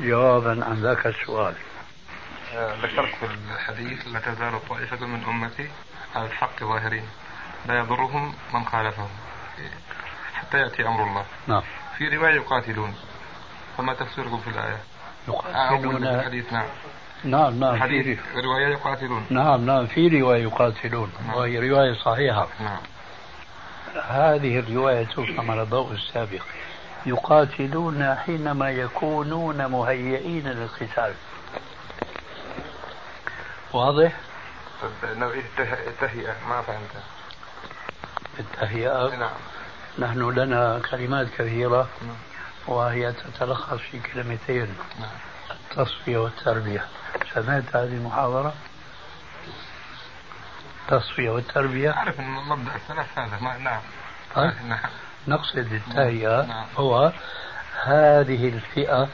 جوابا 0.00 0.64
عن 0.64 0.74
ذاك 0.82 1.06
السؤال. 1.06 1.54
ذكرت 2.82 3.14
في 3.20 3.26
الحديث 3.54 4.08
لا 4.08 4.20
تزال 4.20 4.68
طائفة 4.68 5.06
من 5.06 5.24
أمتي 5.24 5.68
على 6.16 6.26
الحق 6.26 6.60
ظاهرين. 6.60 7.04
لا 7.66 7.78
يضرهم 7.78 8.34
من 8.54 8.64
خالفهم. 8.64 9.08
حتى 10.34 10.58
يأتي 10.58 10.86
أمر 10.86 11.04
الله. 11.04 11.24
نعم. 11.46 11.62
في 11.98 12.08
رواية 12.16 12.34
يقاتلون. 12.34 12.94
فما 13.78 13.94
تفسيركم 13.94 14.38
في 14.38 14.50
الآية؟ 14.50 14.78
يقاتلون. 15.28 16.06
الحديث. 16.06 16.52
نعم. 16.52 16.66
نعم 17.24 17.60
نعم. 17.60 17.74
الحديث 17.74 18.18
رواية 18.44 18.66
يقاتلون. 18.66 19.26
نعم 19.30 19.66
نعم. 19.66 19.86
في 19.86 20.20
رواية 20.20 20.42
يقاتلون. 20.42 21.12
نعم. 21.26 21.36
وهي 21.36 21.70
رواية 21.70 21.92
صحيحة. 21.92 22.48
نعم. 22.60 22.80
هذه 24.08 24.58
الرواية 24.58 25.04
تفهم 25.04 25.50
على 25.50 25.62
ضوء 25.62 25.92
السابق. 25.92 26.42
يقاتلون 27.06 28.14
حينما 28.14 28.70
يكونون 28.70 29.66
مهيئين 29.66 30.48
للقتال. 30.48 31.14
واضح؟ 33.72 34.12
نوعية 35.04 35.42
التهيئة. 35.58 36.34
ما 36.48 36.62
التهيئة. 38.38 39.16
نعم. 39.16 39.30
نحن 39.98 40.30
لنا 40.30 40.80
كلمات 40.90 41.28
كثيرة 41.38 41.88
نعم. 42.02 42.16
وهي 42.66 43.12
تتلخص 43.12 43.78
في 43.78 43.98
كلمتين 44.00 44.74
نعم. 45.00 45.10
التصفية 45.50 46.18
والتربية. 46.18 46.84
سمعت 47.34 47.76
هذه 47.76 47.94
المحاضرة؟ 47.94 48.54
التصفية 50.82 51.30
والتربية؟ 51.30 51.90
أعرف 51.90 52.20
أن 52.20 52.26
مبدأ 52.26 52.70
السلف 52.74 53.18
هذا. 53.18 53.58
نعم. 53.58 53.80
طيب. 54.34 54.52
نعم. 54.68 54.90
نقصد 55.28 55.72
التهيئة 55.72 56.42
نعم. 56.42 56.66
هو 56.76 57.12
هذه 57.84 58.48
الفئة 58.48 59.08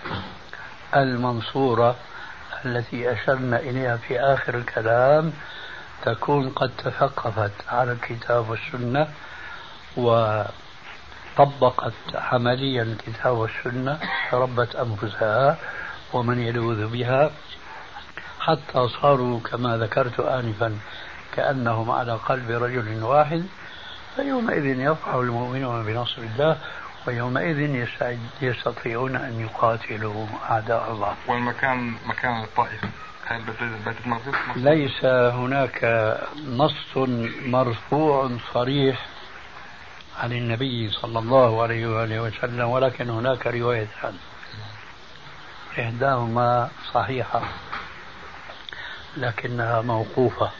المنصورة 0.96 1.96
التي 2.64 3.12
أشرنا 3.12 3.58
إليها 3.58 3.96
في 3.96 4.20
آخر 4.20 4.54
الكلام 4.54 5.32
تكون 6.02 6.48
قد 6.48 6.70
تثقفت 6.78 7.52
على 7.68 7.92
الكتاب 7.92 8.50
والسنة 8.50 9.08
وطبقت 9.96 11.92
عمليا 12.14 12.82
الكتاب 12.82 13.36
والسنة 13.36 13.98
ربت 14.32 14.76
أنفسها 14.76 15.58
ومن 16.12 16.38
يلوذ 16.38 16.86
بها. 16.86 17.30
حتى 18.40 18.88
صاروا 18.88 19.40
كما 19.40 19.76
ذكرت 19.76 20.20
آنفا 20.20 20.78
كأنهم 21.32 21.90
على 21.90 22.12
قلب 22.12 22.50
رجل 22.50 23.02
واحد 23.02 23.46
فيومئذ 24.16 24.64
يفرح 24.64 25.14
المؤمنون 25.14 25.84
بنصر 25.86 26.22
الله 26.22 26.58
ويومئذ 27.06 27.86
يستطيعون 28.42 29.16
أن 29.16 29.40
يقاتلوا 29.40 30.26
أعداء 30.50 30.92
الله. 30.92 31.14
والمكان 31.26 31.94
مكان 32.06 32.42
الطائفة. 32.42 32.88
ليس 34.56 35.04
هناك 35.04 35.84
نص 36.46 36.96
مرفوع 37.46 38.30
صريح 38.54 39.06
عن 40.18 40.32
النبي 40.32 40.90
صلى 40.90 41.18
الله 41.18 41.62
عليه 41.62 41.86
وآله 41.86 42.22
وسلم 42.22 42.68
ولكن 42.68 43.10
هناك 43.10 43.46
روايتان 43.46 44.14
إحداهما 45.78 46.70
صحيحة 46.94 47.42
لكنها 49.16 49.80
موقوفة 49.82 50.50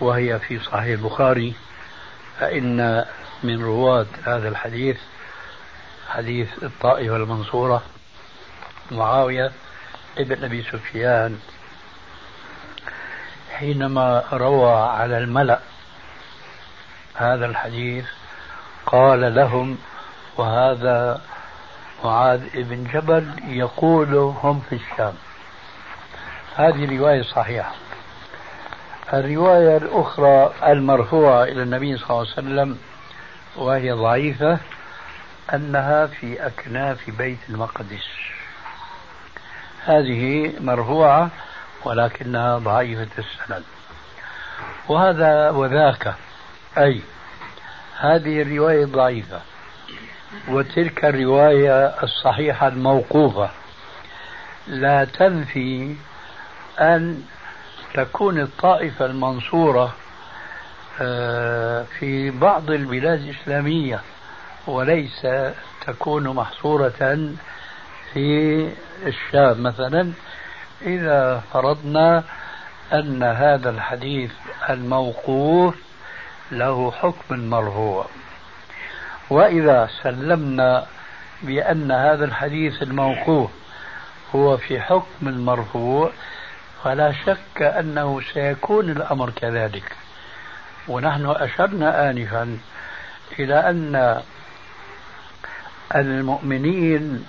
وهي 0.00 0.38
في 0.38 0.58
صحيح 0.58 0.98
البخاري 0.98 1.54
فإن 2.40 3.04
من 3.42 3.62
رواة 3.64 4.06
هذا 4.24 4.48
الحديث 4.48 4.96
حديث 6.08 6.48
الطائفة 6.62 7.16
المنصورة 7.16 7.82
معاوية 8.90 9.52
ابن 10.18 10.44
أبي 10.44 10.62
سفيان 10.62 11.38
حينما 13.52 14.24
روى 14.32 14.72
على 14.72 15.18
الملأ 15.18 15.60
هذا 17.14 17.46
الحديث 17.46 18.04
قال 18.86 19.34
لهم 19.34 19.78
وهذا 20.36 21.20
معاذ 22.04 22.40
بن 22.54 22.84
جبل 22.84 23.34
يقول 23.44 24.14
هم 24.14 24.62
في 24.68 24.74
الشام. 24.74 25.14
هذه 26.56 26.98
رواية 26.98 27.22
صحيحة. 27.22 27.74
الرواية 29.12 29.76
الأخرى 29.76 30.52
المرفوعة 30.66 31.44
إلى 31.44 31.62
النبي 31.62 31.96
صلى 31.96 32.10
الله 32.10 32.18
عليه 32.20 32.30
وسلم 32.30 32.78
وهي 33.56 33.92
ضعيفة 33.92 34.58
أنها 35.54 36.06
في 36.06 36.46
أكناف 36.46 37.10
بيت 37.10 37.38
المقدس. 37.48 38.08
هذه 39.84 40.52
مرفوعة 40.60 41.30
ولكنها 41.84 42.58
ضعيفة 42.58 43.08
السند. 43.18 43.64
وهذا 44.88 45.50
وذاك 45.50 46.14
أي 46.78 47.00
هذه 47.98 48.42
الرواية 48.42 48.84
ضعيفة 48.84 49.40
وتلك 50.48 51.04
الرواية 51.04 51.86
الصحيحة 52.02 52.68
الموقوفة. 52.68 53.50
لا 54.66 55.04
تنفي 55.04 55.96
أن 56.80 57.22
تكون 57.94 58.40
الطائفة 58.40 59.06
المنصورة 59.06 59.94
آه، 61.00 61.84
في 61.98 62.30
بعض 62.30 62.70
البلاد 62.70 63.20
الإسلامية 63.20 64.00
وليس 64.66 65.26
تكون 65.86 66.28
محصورة 66.28 67.28
في 68.14 68.68
الشام 69.06 69.62
مثلا 69.62 70.12
إذا 70.82 71.42
فرضنا 71.52 72.24
أن 72.92 73.22
هذا 73.22 73.70
الحديث 73.70 74.30
الموقوف 74.70 75.74
له 76.52 76.90
حكم 76.90 77.38
مرفوع. 77.50 78.06
وإذا 79.30 79.88
سلمنا 80.02 80.86
بأن 81.42 81.92
هذا 81.92 82.24
الحديث 82.24 82.82
الموقوف 82.82 83.50
هو 84.34 84.56
في 84.56 84.80
حكم 84.80 85.28
المرفوع 85.28 86.12
فلا 86.84 87.12
شك 87.12 87.62
أنه 87.62 88.20
سيكون 88.34 88.90
الأمر 88.90 89.30
كذلك. 89.30 89.96
ونحن 90.88 91.26
أشرنا 91.26 92.10
آنفا 92.10 92.58
إلى 93.38 93.70
أن 93.70 94.22
المؤمنين 95.94 97.26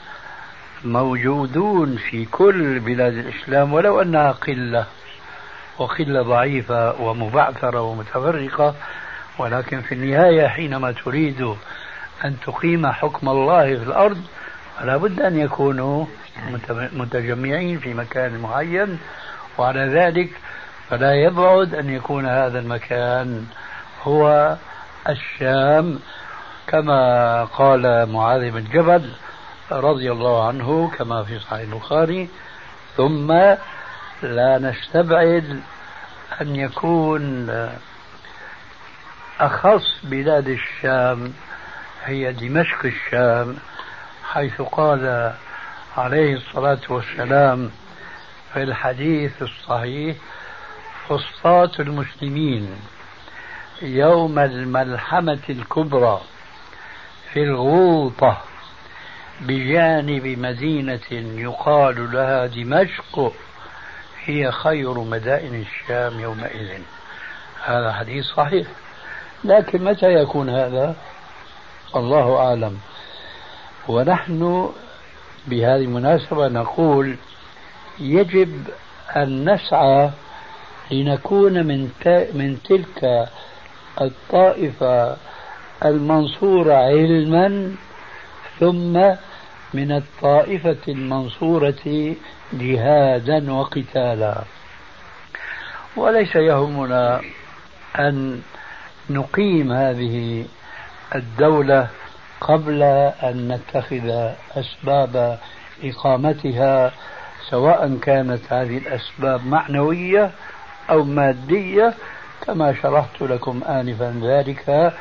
موجودون 0.86 1.98
في 1.98 2.26
كل 2.26 2.80
بلاد 2.80 3.14
الإسلام 3.14 3.74
ولو 3.74 4.02
أنها 4.02 4.32
قلة 4.32 4.86
وقلة 5.78 6.22
ضعيفة 6.22 7.02
ومبعثرة 7.02 7.82
ومتفرقة 7.82 8.76
ولكن 9.40 9.82
في 9.82 9.96
النهاية 9.96 10.48
حينما 10.48 10.92
تريد 10.92 11.56
أن 12.26 12.36
تقيم 12.46 12.88
حكم 12.88 13.30
الله 13.30 13.66
في 13.66 13.84
الأرض 13.84 14.22
فلا 14.80 14.98
بد 14.98 15.22
أن 15.22 15.40
يكونوا 15.40 16.06
متجمعين 16.94 17.80
في 17.80 17.94
مكان 17.94 18.40
معين 18.40 19.00
وعلى 19.58 19.86
ذلك 19.86 20.30
فلا 20.90 21.14
يبعد 21.14 21.76
أن 21.76 21.90
يكون 21.90 22.26
هذا 22.26 22.60
المكان 22.60 23.46
هو 24.04 24.56
الشام. 25.10 26.00
كما 26.68 27.44
قال 27.44 28.12
معاذ 28.12 28.52
بن 28.52 28.64
جبل 28.64 29.10
رضي 29.72 30.12
الله 30.12 30.48
عنه 30.48 30.92
كما 30.98 31.24
في 31.24 31.40
صحيح 31.40 31.60
البخاري 31.60 32.30
ثم 32.98 33.32
لا 34.22 34.60
نستبعد 34.60 35.62
أن 36.42 36.56
يكون 36.56 37.50
أخص 39.40 39.98
بلاد 40.04 40.48
الشام 40.48 41.34
هي 42.06 42.34
دمشق 42.34 42.86
الشام 42.86 43.58
حيث 44.34 44.62
قال 44.62 45.34
عليه 45.98 46.36
الصلاة 46.36 46.80
والسلام 46.90 47.72
في 48.54 48.64
الحديث 48.64 49.42
الصحيح 49.42 50.16
فسطاط 51.10 51.80
المسلمين 51.80 52.70
يوم 53.82 54.40
الملحمة 54.40 55.40
الكبرى 55.50 56.22
في 57.34 57.44
الغوطة 57.44 58.42
بجانب 59.42 60.28
مدينة 60.28 61.12
يقال 61.38 62.14
لها 62.14 62.46
دمشق 62.46 63.34
هي 64.26 64.52
خير 64.52 65.00
مدائن 65.00 65.62
الشام 65.62 66.20
يومئذ. 66.20 66.82
هذا 67.66 67.94
حديث 67.94 68.26
صحيح. 68.26 68.68
لكن 69.44 69.84
متى 69.84 70.14
يكون 70.14 70.50
هذا؟ 70.50 70.96
الله 71.96 72.38
أعلم. 72.38 72.78
ونحن 73.88 74.70
بهذه 75.48 75.82
المناسبة 75.82 76.48
نقول 76.48 77.16
يجب 78.00 78.68
أن 79.16 79.50
نسعى 79.54 80.10
لنكون 80.92 81.54
من 81.54 81.90
من 82.34 82.58
تلك 82.64 83.30
الطائفة 84.02 85.18
المنصورة 85.86 86.74
علما 86.74 87.76
ثم 88.64 88.96
من 89.74 89.92
الطائفة 89.92 90.78
المنصورة 90.88 92.16
جهادا 92.54 93.52
وقتالا. 93.54 94.44
وليس 95.96 96.36
يهمنا 96.36 97.22
أن 98.00 98.42
نقيم 99.10 99.72
هذه 99.72 100.46
الدولة 101.16 101.88
قبل 102.42 102.82
أن 103.24 103.48
نتخذ 103.52 104.32
أسباب 104.56 105.40
إقامتها 105.84 106.92
سواء 107.50 107.98
كانت 108.02 108.54
هذه 108.54 108.78
الأسباب 108.78 109.48
معنوية 109.48 110.32
أو 110.90 111.04
مادية 111.04 111.94
كما 112.46 112.74
شرحت 112.82 113.22
لكم 113.22 113.64
آنفا 113.64 114.20
ذلك 114.24 114.94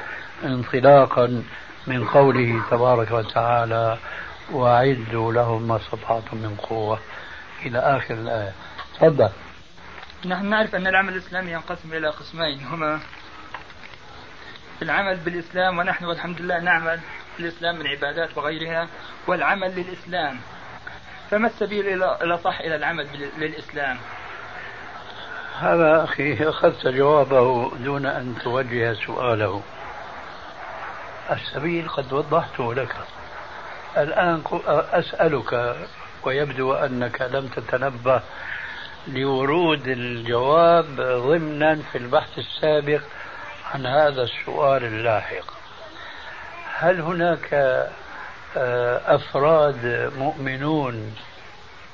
انطلاقا 0.45 1.43
من 1.87 2.05
قوله 2.05 2.63
تبارك 2.71 3.11
وتعالى 3.11 3.99
وأعدوا 4.51 5.33
لهم 5.33 5.69
ما 5.69 5.77
استطعتم 5.77 6.37
من 6.37 6.57
قوة. 6.57 6.99
إلى 7.67 7.79
آخر 7.79 8.15
الآية. 8.15 8.53
تفضل. 8.95 9.31
نحن 10.27 10.47
نعرف 10.47 10.75
أن 10.75 10.87
العمل 10.87 11.13
الإسلامي 11.13 11.51
ينقسم 11.51 11.93
إلى 11.93 12.09
قسمين 12.09 12.67
هما 12.67 13.01
العمل 14.83 15.17
بالإسلام 15.17 15.79
ونحن 15.79 16.05
والحمد 16.05 16.41
لله 16.41 16.61
نعمل 16.61 17.01
في 17.37 17.43
الإسلام 17.43 17.79
من 17.79 17.87
عبادات 17.87 18.39
وغيرها 18.39 18.89
والعمل 19.27 19.75
للإسلام. 19.75 20.41
فما 21.31 21.47
السبيل 21.47 22.03
إلى 22.23 22.39
صح 22.45 22.61
إلى 22.61 22.77
العمل 22.77 23.07
للإسلام؟ 23.39 23.99
هذا 25.59 26.05
أخي 26.05 26.49
أخذت 26.49 26.87
جوابه 26.87 27.71
دون 27.77 28.07
أن 28.07 28.35
توجه 28.45 28.95
سؤاله. 29.07 29.63
السبيل 31.31 31.89
قد 31.89 32.13
وضحته 32.13 32.75
لك. 32.75 32.97
الآن 33.97 34.43
أسألك 34.93 35.77
ويبدو 36.23 36.73
أنك 36.73 37.23
لم 37.23 37.49
تتنبه 37.49 38.23
لورود 39.09 39.89
الجواب 39.89 40.97
ضمنا 41.01 41.75
في 41.93 41.99
البحث 41.99 42.39
السابق 42.39 43.01
عن 43.75 43.87
هذا 43.87 44.23
السؤال 44.23 44.85
اللاحق. 44.85 45.45
هل 46.75 47.01
هناك 47.01 47.55
آه، 48.57 49.15
أفراد 49.17 50.13
مؤمنون 50.19 51.15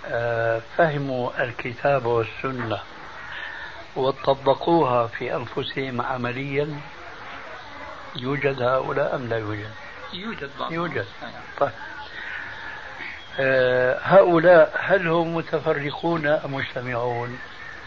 آه، 0.06 0.60
فهموا 0.76 1.44
الكتاب 1.44 2.06
والسنة 2.06 2.78
وطبقوها 3.96 5.06
في 5.06 5.34
أنفسهم 5.34 6.00
عمليا؟ 6.00 6.80
يوجد 8.16 8.62
هؤلاء 8.62 9.14
أم 9.14 9.28
لا 9.28 9.38
يوجد؟ 9.38 9.70
يوجد 10.12 10.50
بعض 10.60 10.72
يوجد. 10.72 11.06
طيب. 11.60 11.70
آه، 13.40 13.98
هؤلاء 14.02 14.76
هل 14.80 15.08
هم 15.08 15.36
متفرقون 15.36 16.26
أم 16.26 16.54
مجتمعون؟ 16.54 17.38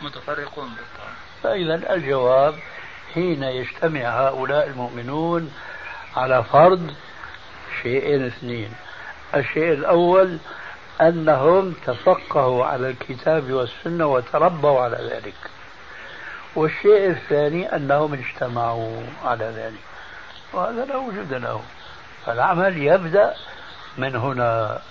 متفرقون 0.02 0.70
بالطبع. 0.70 1.12
فإذا 1.44 1.94
الجواب 1.94 2.56
حين 3.14 3.44
يجتمع 3.44 4.28
هؤلاء 4.28 4.68
المؤمنون 4.68 5.54
على 6.16 6.44
فرض 6.44 6.94
شيئين 7.82 8.26
اثنين. 8.26 8.74
الشيء 9.36 9.74
الأول 9.74 10.38
أنهم 11.02 11.74
تفقهوا 11.86 12.66
على 12.66 12.90
الكتاب 12.90 13.52
والسنة 13.52 14.06
وتربوا 14.06 14.82
على 14.82 14.98
ذلك. 15.12 15.36
والشيء 16.56 17.10
الثاني 17.10 17.76
أنهم 17.76 18.14
اجتمعوا 18.14 19.04
على 19.26 19.46
ذلك. 19.46 19.91
وهذا 20.54 20.86
لا 20.86 20.98
وجود 20.98 21.34
له. 21.34 21.62
فالعمل 22.26 22.78
يبدأ 22.78 23.34
من 23.98 24.16
هنا 24.16 24.82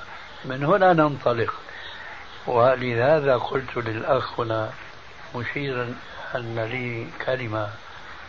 من 0.45 0.65
هنا 0.65 0.93
ننطلق. 0.93 1.55
ولهذا 2.47 3.37
قلت 3.37 3.77
للأخ 3.77 4.41
هنا 4.41 4.71
مشيرا 5.35 5.95
أن 6.35 6.59
لي 6.59 7.07
كلمة 7.27 7.69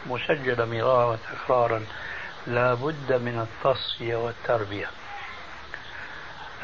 مسجلة 0.06 0.66
مرارا 0.66 1.06
وتكرارا. 1.06 1.82
لا 2.48 2.74
بد 2.74 3.14
من 3.14 3.48
التصفية 3.48 4.16
والتربية. 4.16 4.88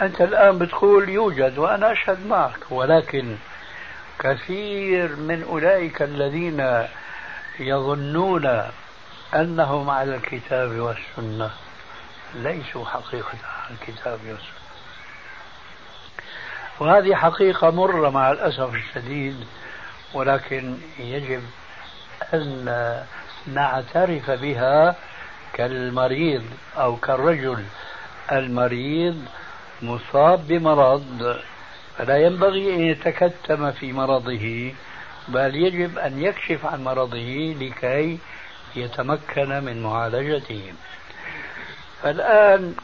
أنت 0.01 0.21
الآن 0.21 0.59
بتقول 0.59 1.09
يوجد 1.09 1.57
وأنا 1.57 1.91
أشهد 1.91 2.25
معك 2.25 2.71
ولكن 2.71 3.37
كثير 4.19 5.15
من 5.15 5.43
أولئك 5.43 6.01
الذين 6.01 6.87
يظنون 7.59 8.71
أنهم 9.35 9.89
على 9.89 10.15
الكتاب 10.15 10.71
والسنة. 10.71 11.51
ليسوا 12.35 12.85
حقيقة 12.85 13.37
على 13.45 13.75
الكتاب 13.81 14.19
والسنة. 14.27 14.57
وهذه 16.79 17.15
حقيقة 17.15 17.69
مرة 17.69 18.09
مع 18.09 18.31
الأسف 18.31 18.73
الشديد 18.73 19.45
ولكن 20.13 20.77
يجب 20.99 21.43
أن 22.33 23.03
نعترف 23.47 24.31
بها 24.31 24.95
كالمريض 25.53 26.43
أو 26.77 26.95
كالرجل. 26.95 27.65
المريض 28.31 29.25
مصاب 29.81 30.47
بمرض 30.47 31.37
فلا 31.97 32.17
ينبغي 32.17 32.75
أن 32.75 32.81
يتكتم 32.81 33.71
في 33.71 33.93
مرضه 33.93 34.73
بل 35.27 35.55
يجب 35.55 35.97
أن 35.97 36.23
يكشف 36.23 36.65
عن 36.65 36.83
مرضه 36.83 37.55
لكي 37.59 38.19
يتمكن 38.77 39.63
من 39.63 39.83
معالجته 39.83 40.73
فالآن 42.03 42.75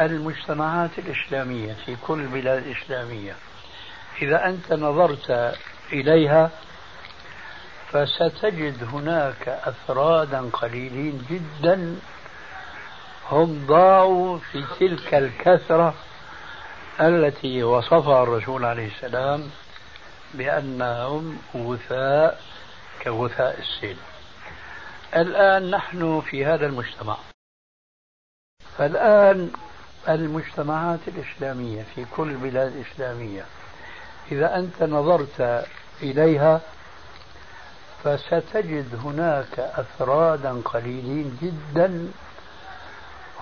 المجتمعات 0.00 0.90
الإسلامية 0.98 1.76
في 1.86 1.96
كل 2.06 2.20
البلاد 2.20 2.66
الإسلامية 2.66 3.36
إذا 4.22 4.46
أنت 4.46 4.72
نظرت 4.72 5.56
إليها 5.92 6.50
فستجد 7.92 8.88
هناك 8.92 9.48
أفرادا 9.48 10.50
قليلين 10.52 11.26
جدا 11.30 11.96
هم 13.30 13.66
ضاعوا 13.66 14.38
في 14.38 14.64
تلك 14.80 15.14
الكثرة 15.14 15.94
التي 17.00 17.62
وصفها 17.62 18.22
الرسول 18.22 18.64
عليه 18.64 18.86
السلام 18.86 19.50
بأنهم 20.34 21.38
غثاء 21.56 22.40
كغثاء 23.02 23.60
السيل 23.60 23.96
الآن 25.16 25.70
نحن 25.70 26.20
في 26.20 26.44
هذا 26.46 26.66
المجتمع. 26.66 27.16
فالآن 28.78 29.50
المجتمعات 30.08 31.00
الإسلامية 31.08 31.82
في 31.94 32.04
كل 32.16 32.30
البلاد 32.30 32.72
الإسلامية 32.76 33.44
إذا 34.32 34.56
أنت 34.56 34.82
نظرت 34.82 35.66
إليها 36.02 36.60
فستجد 38.04 38.94
هناك 39.04 39.58
أفرادا 39.58 40.60
قليلين 40.64 41.38
جدا 41.42 42.08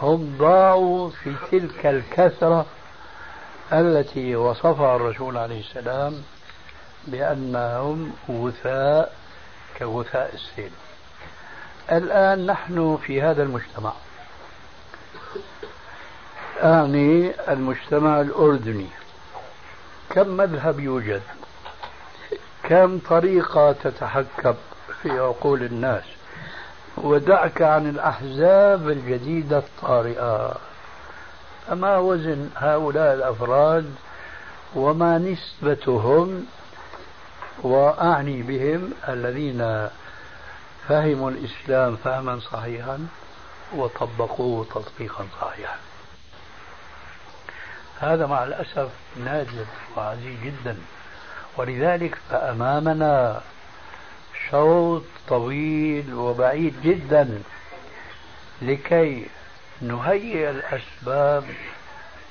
هم 0.03 0.37
ضاعوا 0.39 1.11
في 1.11 1.35
تلك 1.51 1.87
الكثرة 1.87 2.67
التي 3.73 4.37
وصفها 4.37 4.97
الرسول 4.97 5.37
عليه 5.37 5.61
السلام 5.61 6.23
بأنهم 7.07 8.13
غثاء 8.31 9.13
كغثاء 9.79 10.35
السيل. 10.35 10.71
الآن 11.93 12.47
نحن 12.47 12.99
في 13.07 13.23
هذا 13.23 13.43
المجتمع. 13.43 13.93
أعني 16.63 17.33
المجتمع 17.53 18.21
الأردني. 18.21 18.87
كم 20.11 20.29
مذهب 20.29 20.81
يوجد؟ 20.81 21.23
كم 22.63 22.99
طريقة 22.99 23.73
تتحكم 23.73 24.55
في 25.03 25.11
عقول 25.11 25.63
الناس؟ 25.63 26.05
ودعك 26.97 27.63
عن 27.63 27.89
الأحزاب 27.89 28.89
الجديدة 28.89 29.59
الطارئة. 29.59 30.57
فما 31.69 31.99
وزن 31.99 32.51
هؤلاء 32.57 33.15
الأفراد 33.15 33.95
وما 34.75 35.19
نسبتهم 35.19 36.47
وأعني 37.63 38.43
بهم 38.43 38.91
الذين 39.09 39.89
فهموا 40.89 41.31
الإسلام 41.31 41.97
فهما 41.97 42.41
صحيحا 42.41 43.07
وطبقوه 43.75 44.65
تطبيقا 44.65 45.27
صحيحا. 45.41 45.77
هذا 48.01 48.27
مع 48.27 48.45
الأسف 48.45 48.91
نادر 49.25 49.67
وعزيز 49.97 50.41
جدا. 50.45 50.77
ولذلك 51.57 52.19
فأمامنا 52.31 53.43
شوط 54.51 55.03
طويل 55.29 56.15
وبعيد 56.15 56.75
جدا 56.85 57.43
لكي 58.63 59.27
نهيئ 59.81 60.51
الأسباب 60.51 61.45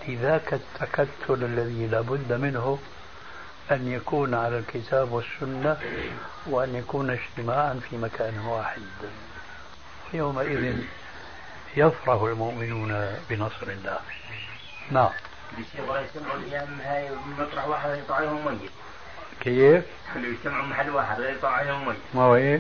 لذاك 0.08 0.54
التكتل 0.54 1.44
الذي 1.44 1.88
لا 1.88 2.02
بد 2.02 2.34
منه 2.34 2.80
أن 3.72 3.88
يكون 3.88 4.34
على 4.34 4.58
الكتاب 4.60 5.12
والسنة 5.12 5.78
وأن 6.46 6.76
يكون 6.76 7.10
اجتماعا 7.10 7.80
في 7.90 7.98
مكان 7.98 8.40
واحد 8.40 8.82
يومئذ 10.14 10.78
يفرح 11.78 12.22
المؤمنون 12.22 13.16
بنصر 13.30 13.68
الله 13.68 14.00
نعم 14.92 15.10
كيف؟ 19.42 19.84
اللي 20.16 20.30
يجتمعوا 20.30 20.66
محل 20.66 20.90
واحد 20.90 21.20
لا 21.20 21.30
يطلع 21.30 21.50
عليهم 21.50 21.88
ميت 21.88 21.98
ما 22.14 22.22
هو 22.22 22.36
إيه؟ 22.36 22.60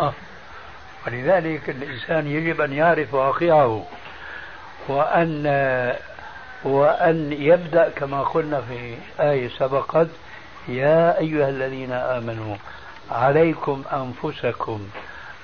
آه 0.00 0.12
ولذلك 1.06 1.70
الإنسان 1.70 2.26
يجب 2.26 2.60
أن 2.60 2.72
يعرف 2.72 3.14
واقعه 3.14 3.86
وأن 4.88 5.46
وأن 6.64 7.32
يبدأ 7.32 7.88
كما 7.88 8.22
قلنا 8.22 8.60
في 8.60 8.96
آية 9.20 9.48
سبقت 9.58 10.08
يا 10.68 11.18
أيها 11.18 11.48
الذين 11.48 11.92
آمنوا 11.92 12.56
عليكم 13.10 13.84
أنفسكم 13.92 14.88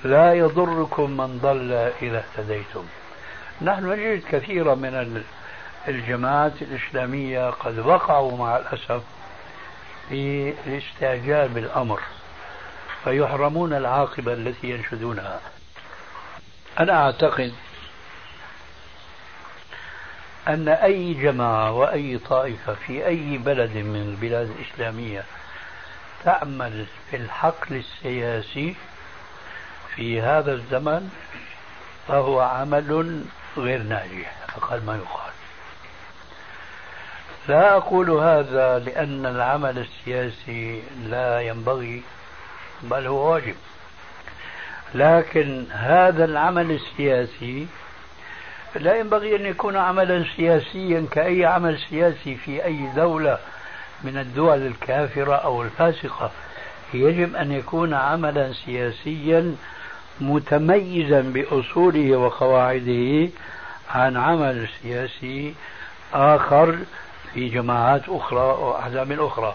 لا 0.04 0.34
يضركم 0.34 1.10
من 1.10 1.38
ضل 1.42 1.72
إذا 2.02 2.18
اهتديتم. 2.18 2.84
نحن 3.62 3.90
نجد 3.90 4.22
كثيرا 4.30 4.74
من 4.74 5.24
الجماعات 5.88 6.62
الإسلامية 6.62 7.50
قد 7.50 7.78
وقعوا 7.78 8.36
مع 8.38 8.56
الأسف 8.56 9.02
في 10.08 10.54
الاستعجال 10.66 11.48
بالأمر 11.48 12.00
فيحرمون 13.04 13.72
العاقبة 13.72 14.32
التي 14.32 14.70
ينشدونها. 14.70 15.40
أنا 16.80 17.04
أعتقد 17.04 17.52
أن 20.48 20.68
أي 20.68 21.14
جماعة 21.14 21.72
وأي 21.72 22.18
طائفة 22.18 22.74
في 22.74 23.06
أي 23.06 23.38
بلد 23.38 23.76
من 23.76 24.02
البلاد 24.02 24.50
الإسلامية 24.50 25.24
تعمل 26.24 26.86
في 27.10 27.16
الحقل 27.16 27.76
السياسي 27.76 28.74
في 29.94 30.20
هذا 30.20 30.52
الزمن 30.52 31.10
فهو 32.08 32.40
عمل 32.40 33.22
غير 33.56 33.82
ناجح 33.82 34.36
أقل 34.56 34.84
ما 34.84 34.96
يقال. 34.96 35.32
لا 37.48 37.76
أقول 37.76 38.10
هذا 38.10 38.78
لأن 38.78 39.26
العمل 39.26 39.78
السياسي 39.78 40.82
لا 41.04 41.40
ينبغي 41.40 42.02
بل 42.82 43.06
هو 43.06 43.32
واجب. 43.32 43.54
لكن 44.94 45.66
هذا 45.70 46.24
العمل 46.24 46.70
السياسي 46.70 47.66
لا 48.74 48.96
ينبغي 48.96 49.36
أن 49.36 49.46
يكون 49.46 49.76
عملا 49.76 50.24
سياسيا 50.36 51.06
كأي 51.10 51.46
عمل 51.46 51.78
سياسي 51.90 52.34
في 52.34 52.64
أي 52.64 52.88
دولة 52.96 53.38
من 54.04 54.18
الدول 54.18 54.66
الكافرة 54.66 55.34
أو 55.34 55.62
الفاسقة. 55.62 56.30
يجب 56.94 57.36
أن 57.36 57.52
يكون 57.52 57.94
عملا 57.94 58.52
سياسيا 58.52 59.56
متميزا 60.20 61.20
بأصوله 61.20 62.16
وقواعده 62.16 63.28
عن 63.90 64.16
عمل 64.16 64.68
سياسي 64.82 65.54
آخر 66.14 66.78
في 67.34 67.48
جماعات 67.48 68.02
أخرى 68.08 68.40
وأحزاب 68.40 69.12
أخرى. 69.12 69.54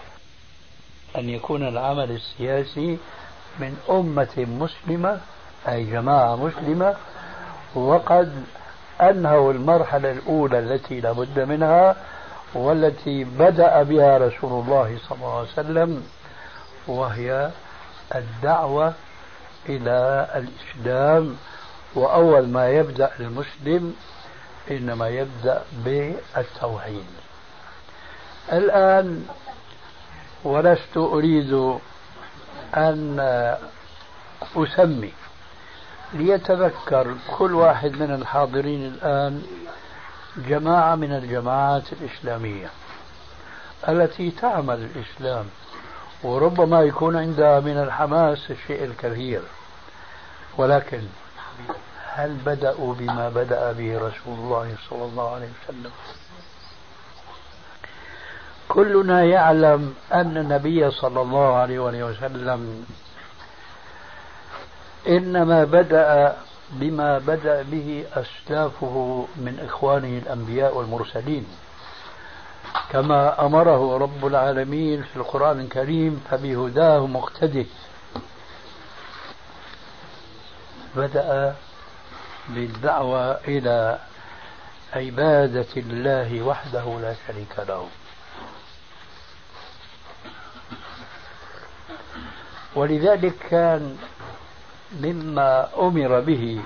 أن 1.18 1.30
يكون 1.30 1.68
العمل 1.68 2.10
السياسي 2.10 2.98
من 3.58 3.76
أمة 3.90 4.46
مسلمة 4.60 5.20
أي 5.68 5.84
جماعة 5.84 6.36
مسلمة 6.36 6.94
وقد 7.74 8.44
أنهوا 9.00 9.52
المرحلة 9.52 10.10
الأولى 10.10 10.58
التي 10.58 11.00
لا 11.00 11.12
بد 11.12 11.40
منها 11.40 11.96
والتي 12.54 13.24
بدأ 13.24 13.82
بها 13.82 14.18
رسول 14.18 14.62
الله 14.62 14.98
صلى 15.08 15.18
الله 15.18 15.38
عليه 15.38 15.48
وسلم 15.48 16.06
وهي 16.86 17.50
الدعوة 18.14 18.94
إلى 19.68 20.28
الإسلام. 20.34 21.36
وأول 21.94 22.48
ما 22.48 22.70
يبدأ 22.70 23.10
المسلم 23.20 23.96
إنما 24.70 25.08
يبدأ 25.08 25.62
بالتوحيد. 25.72 27.06
الآن 28.52 29.26
ولست 30.44 30.96
أريد 30.96 31.78
أن 32.76 33.20
أسمي 34.56 35.12
ليتذكر 36.14 37.14
كل 37.38 37.54
واحد 37.54 37.92
من 37.92 38.14
الحاضرين 38.14 38.86
الآن 38.86 39.42
جماعة 40.36 40.94
من 40.94 41.12
الجماعات 41.12 41.82
الإسلامية 41.92 42.70
التي 43.88 44.30
تعمل 44.30 44.88
الإسلام 44.94 45.44
وربما 46.22 46.82
يكون 46.82 47.16
عندها 47.16 47.60
من 47.60 47.76
الحماس 47.76 48.50
الشيء 48.50 48.84
الكثير. 48.84 49.42
ولكن 50.56 51.02
هل 52.06 52.36
بدأوا 52.46 52.94
بما 52.94 53.28
بدأ 53.28 53.72
به 53.72 53.98
رسول 53.98 54.38
الله 54.38 54.74
صلى 54.90 55.04
الله 55.04 55.34
عليه 55.34 55.48
وسلم؟ 55.64 55.90
كلنا 58.68 59.24
يعلم 59.24 59.94
أن 60.12 60.36
النبي 60.36 60.90
صلى 60.90 61.20
الله 61.20 61.54
عليه 61.54 61.78
وسلم 61.78 62.86
إنما 65.08 65.64
بدأ 65.64 66.36
بما 66.70 67.18
بدأ 67.18 67.62
به 67.62 68.04
أسلافه 68.12 69.26
من 69.36 69.60
إخوانه 69.68 70.18
الأنبياء 70.18 70.76
والمرسلين. 70.76 71.46
كما 72.90 73.46
أمره 73.46 73.98
رب 73.98 74.26
العالمين 74.26 75.02
في 75.02 75.16
القرآن 75.16 75.60
الكريم 75.60 76.24
فبهداه 76.30 77.06
مقتدي 77.06 77.66
بدأ 80.96 81.54
بالدعوة 82.48 83.32
إلى 83.48 83.98
عبادة 84.92 85.66
الله 85.76 86.42
وحده 86.42 86.98
لا 87.02 87.14
شريك 87.26 87.58
له. 87.68 87.88
ولذلك 92.74 93.34
كان 93.50 93.96
مما 94.92 95.68
أمر 95.78 96.20
به 96.20 96.60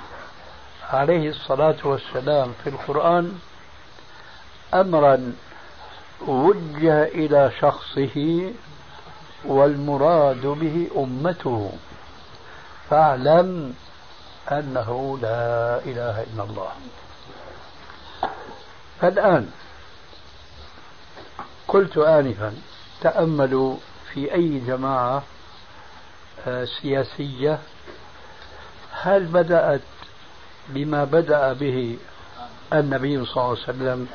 عليه 0.90 1.28
الصلاة 1.28 1.76
والسلام 1.84 2.52
في 2.64 2.70
القرآن 2.70 3.38
أمرا 4.74 5.32
وجه 6.26 7.02
إلى 7.02 7.52
شخصه 7.60 8.50
والمراد 9.44 10.46
به 10.46 10.88
أمته 10.96 11.72
فاعلم 12.90 13.74
أنه 14.52 15.18
لا 15.22 15.78
إله 15.84 16.22
إلا 16.22 16.42
الله. 16.42 16.70
فالآن 19.00 19.50
قلت 21.68 21.98
آنفا 21.98 22.54
تأملوا 23.00 23.76
في 24.12 24.34
أي 24.34 24.58
جماعة 24.58 25.22
آه، 26.46 26.64
سياسية 26.64 27.58
هل 29.02 29.24
بدأت 29.24 29.80
بما 30.68 31.04
بدأ 31.04 31.52
به 31.52 31.98
النبي 32.72 33.24
صلى 33.24 33.36
الله 33.36 33.48
عليه 33.48 33.62
وسلم 33.62 34.06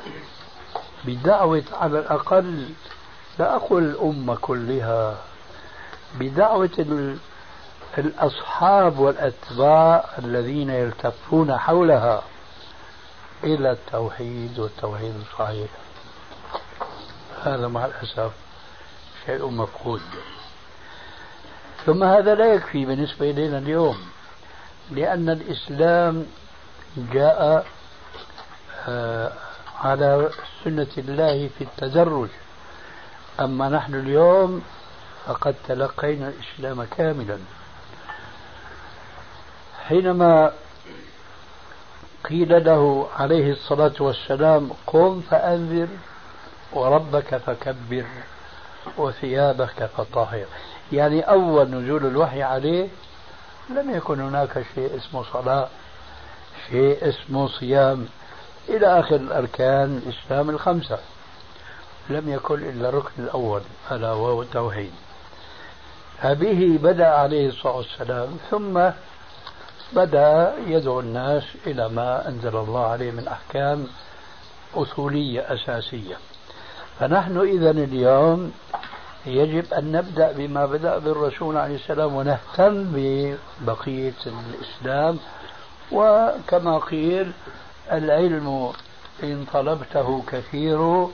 بدعوة 1.04 1.62
على 1.72 1.98
الأقل 1.98 2.68
لا 3.38 3.56
أقول 3.56 3.84
الأمة 3.84 4.34
كلها 4.40 5.16
بدعوة 6.14 7.16
الأصحاب 7.98 8.98
والأتباع 8.98 10.04
الذين 10.18 10.70
يلتفون 10.70 11.58
حولها 11.58 12.22
إلى 13.44 13.70
التوحيد 13.70 14.58
والتوحيد 14.58 15.14
الصحيح. 15.20 15.70
هذا 17.42 17.68
مع 17.68 17.84
الأسف 17.84 18.32
شيء 19.26 19.46
مفقود. 19.46 20.02
ثم 21.86 22.04
هذا 22.04 22.34
لا 22.34 22.54
يكفي 22.54 22.84
بالنسبة 22.84 23.30
إلينا 23.30 23.58
اليوم. 23.58 24.13
لأن 24.90 25.30
الإسلام 25.30 26.26
جاء 26.96 27.66
آه، 28.88 29.32
على 29.80 30.30
سنة 30.64 30.86
الله 30.98 31.50
في 31.58 31.64
التدرج. 31.64 32.28
أما 33.40 33.68
نحن 33.68 33.94
اليوم 33.94 34.62
فقد 35.26 35.54
تلقينا 35.68 36.28
الإسلام 36.28 36.84
كاملا. 36.84 37.38
حينما 39.88 40.52
قيل 42.24 42.64
له 42.64 43.08
عليه 43.16 43.52
الصلاة 43.52 43.92
والسلام 44.00 44.70
قم 44.86 45.20
فأنذر 45.20 45.88
وربك 46.72 47.36
فكبر 47.36 48.04
وثيابك 48.98 49.90
فطهر. 49.96 50.44
يعني 50.92 51.20
أول 51.20 51.68
نزول 51.70 52.06
الوحي 52.06 52.42
عليه 52.42 52.88
لم 53.70 53.94
يكن 53.94 54.20
هناك 54.20 54.64
شيء 54.74 54.96
اسمه 54.96 55.24
صلاة 55.32 55.68
شيء 56.70 57.08
اسمه 57.08 57.48
صيام. 57.48 58.06
إلى 58.68 59.00
آخر 59.00 59.16
الأركان 59.16 60.02
الإسلام 60.06 60.50
الخمسة. 60.50 60.98
لم 62.10 62.32
يكن 62.32 62.54
إلا 62.54 62.88
الركن 62.88 63.12
الأول 63.18 63.62
ألا 63.90 64.12
وهو 64.12 64.42
التوحيد. 64.42 64.92
فبه 66.22 66.78
بدأ 66.82 67.08
عليه 67.08 67.48
الصلاة 67.48 67.76
والسلام 67.76 68.36
ثم 68.50 68.90
بدأ 69.92 70.54
يدعو 70.66 71.00
الناس 71.00 71.44
إلى 71.66 71.88
ما 71.88 72.28
أنزل 72.28 72.56
الله 72.56 72.86
عليه 72.86 73.10
من 73.10 73.28
أحكام 73.28 73.86
أصولية 74.74 75.40
أساسية. 75.54 76.16
فنحن 77.00 77.38
إذا 77.38 77.70
اليوم 77.70 78.52
يجب 79.26 79.74
أن 79.74 79.92
نبدأ 79.92 80.32
بما 80.32 80.66
بدأ 80.66 80.98
بالرسول 80.98 81.56
عليه 81.56 81.74
السلام 81.74 82.14
ونهتم 82.14 82.84
ببقية 82.92 84.14
الإسلام 84.26 85.18
وكما 85.92 86.78
قيل 86.78 87.32
العلم 87.92 88.72
إن 89.22 89.46
طلبته 89.52 90.22
كثير 90.26 91.08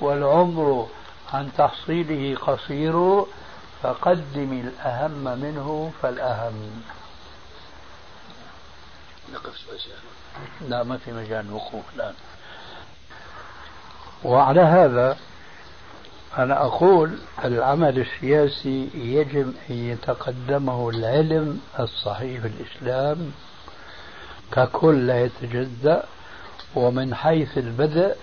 والعمر 0.00 0.88
عن 1.32 1.50
تحصيله 1.58 2.38
قصير 2.38 3.24
فقدم 3.82 4.64
الأهم 4.64 5.38
منه 5.40 5.92
فالأهم. 6.02 6.82
نقف 9.34 9.66
لا 10.68 10.82
ما 10.82 10.96
في 10.96 11.12
مجال 11.12 11.52
وقوف 11.52 11.84
الآن. 11.96 12.14
وعلى 14.24 14.60
هذا 14.60 15.16
أنا 16.38 16.64
أقول 16.66 17.18
العمل 17.44 17.98
السياسي 17.98 18.88
يجب 18.94 19.54
أن 19.70 19.74
يتقدمه 19.74 20.90
العلم 20.90 21.60
الصحيح 21.80 22.40
في 22.42 22.48
الإسلام 22.48 23.32
ككل 24.52 25.06
لا 25.06 25.24
يتجزأ 25.24 26.02
ومن 26.74 27.14
حيث 27.14 27.58
البدء 27.58 28.16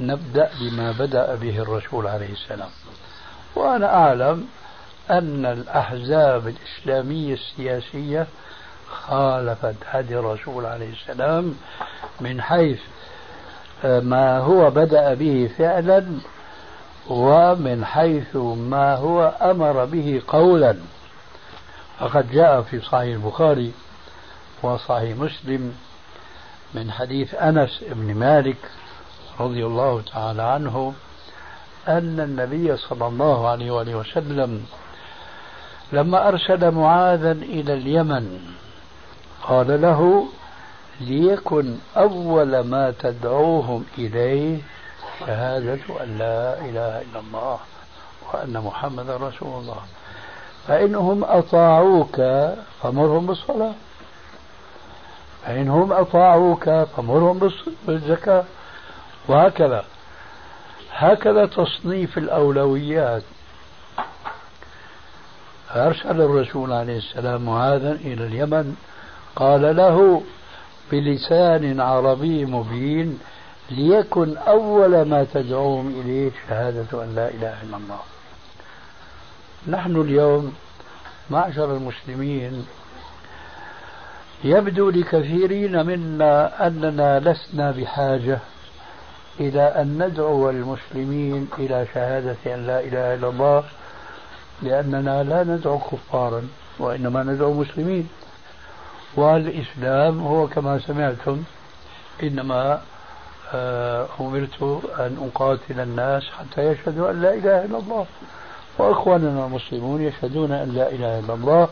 نبدأ 0.00 0.50
بما 0.60 0.92
بدأ 0.92 1.34
به 1.34 1.58
الرسول 1.62 2.06
عليه 2.06 2.32
السلام. 2.32 2.68
وأنا 3.56 3.94
أعلم 3.94 4.48
أن 5.10 5.46
الأحزاب 5.46 6.48
الإسلامية 6.48 7.34
السياسية 7.34 8.26
خالفت 8.90 9.74
هدي 9.86 10.18
الرسول 10.18 10.66
عليه 10.66 10.92
السلام 10.92 11.54
من 12.20 12.42
حيث 12.42 12.80
ما 13.84 14.38
هو 14.38 14.70
بدأ 14.70 15.14
به 15.14 15.50
فعلا 15.58 16.06
ومن 17.08 17.84
حيث 17.84 18.36
ما 18.56 18.94
هو 18.96 19.34
أمر 19.42 19.84
به 19.84 20.22
قولا. 20.28 20.76
فقد 21.98 22.30
جاء 22.30 22.62
في 22.62 22.80
صحيح 22.80 23.14
البخاري 23.16 23.72
وصحيح 24.62 25.16
مسلم 25.16 25.74
من 26.74 26.90
حديث 26.90 27.34
أنس 27.34 27.84
بن 27.90 28.14
مالك 28.14 28.56
رضي 29.40 29.66
الله 29.66 30.02
تعالى 30.12 30.42
عنه 30.42 30.92
أن 31.88 32.20
النبي 32.20 32.76
صلى 32.76 33.06
الله 33.06 33.48
عليه 33.48 33.70
وآله 33.70 33.94
وسلم 33.96 34.66
لما 35.92 36.28
أرسل 36.28 36.70
معاذا 36.70 37.32
إلى 37.32 37.74
اليمن 37.74 38.40
قال 39.42 39.82
له 39.82 40.28
ليكن 41.00 41.76
أول 41.96 42.60
ما 42.60 42.94
تدعوهم 42.98 43.84
إليه 43.98 44.58
شهادة 45.20 46.04
أن 46.04 46.18
لا 46.18 46.58
إله 46.60 47.02
إلا 47.02 47.20
الله 47.20 47.58
وأن 48.32 48.62
محمدا 48.64 49.16
رسول 49.16 49.60
الله. 49.60 49.80
فإنهم 50.66 51.24
أطاعوك 51.24 52.16
فمرهم 52.82 53.26
بالصلاة. 53.26 53.74
فإنهم 55.46 55.92
أطاعوك 55.92 56.70
فمرهم 56.70 57.50
بالزكاة. 57.86 58.44
وهكذا. 59.28 59.84
هكذا 60.92 61.46
تصنيف 61.46 62.18
الأولويات. 62.18 63.22
أرسل 65.70 66.20
الرسول 66.20 66.72
عليه 66.72 66.98
السلام 66.98 67.42
معاذا 67.42 67.92
إلى 67.92 68.26
اليمن. 68.26 68.76
قال 69.36 69.76
له 69.76 70.22
بلسان 70.92 71.80
عربي 71.80 72.44
مبين 72.44 73.20
ليكن 73.70 74.36
أول 74.36 75.02
ما 75.02 75.26
تدعوهم 75.34 76.00
إليه 76.00 76.30
شهادة 76.48 77.04
أن 77.04 77.14
لا 77.14 77.28
إله 77.28 77.62
إلا 77.62 77.76
الله. 77.76 77.98
نحن 79.68 80.00
اليوم 80.00 80.54
معشر 81.30 81.76
المسلمين 81.76 82.66
يبدو 84.44 84.90
لكثيرين 84.90 85.86
منا 85.86 86.66
أننا 86.66 87.20
لسنا 87.20 87.70
بحاجة 87.70 88.38
إلى 89.40 89.62
أن 89.62 90.02
ندعو 90.02 90.50
المسلمين 90.50 91.48
إلى 91.58 91.86
شهادة 91.94 92.54
أن 92.54 92.66
لا 92.66 92.80
إله 92.80 93.14
إلا 93.14 93.28
الله 93.28 93.64
لأننا 94.62 95.22
لا 95.22 95.44
ندعو 95.44 95.78
كفارا 95.78 96.48
وإنما 96.78 97.22
ندعو 97.22 97.54
مسلمين. 97.54 98.08
والإسلام 99.16 100.20
هو 100.20 100.46
كما 100.46 100.78
سمعتم 100.78 101.42
إنما 102.22 102.82
أمرت 104.20 104.62
أن 104.98 105.30
أقاتل 105.30 105.80
الناس 105.80 106.22
حتى 106.38 106.62
يشهدوا 106.62 107.10
أن 107.10 107.22
لا 107.22 107.34
إله 107.34 107.64
إلا 107.64 107.78
الله. 107.78 108.06
وإخواننا 108.78 109.46
المسلمون 109.46 110.02
يشهدون 110.02 110.52
أن 110.52 110.68
لا 110.74 110.90
إله 110.90 111.18
إلا 111.18 111.34
الله. 111.34 111.68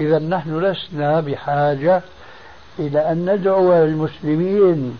إذا 0.00 0.18
نحن 0.18 0.60
لسنا 0.60 1.20
بحاجة 1.20 2.02
إلى 2.78 3.12
أن 3.12 3.34
ندعو 3.34 3.72
المسلمين 3.72 4.98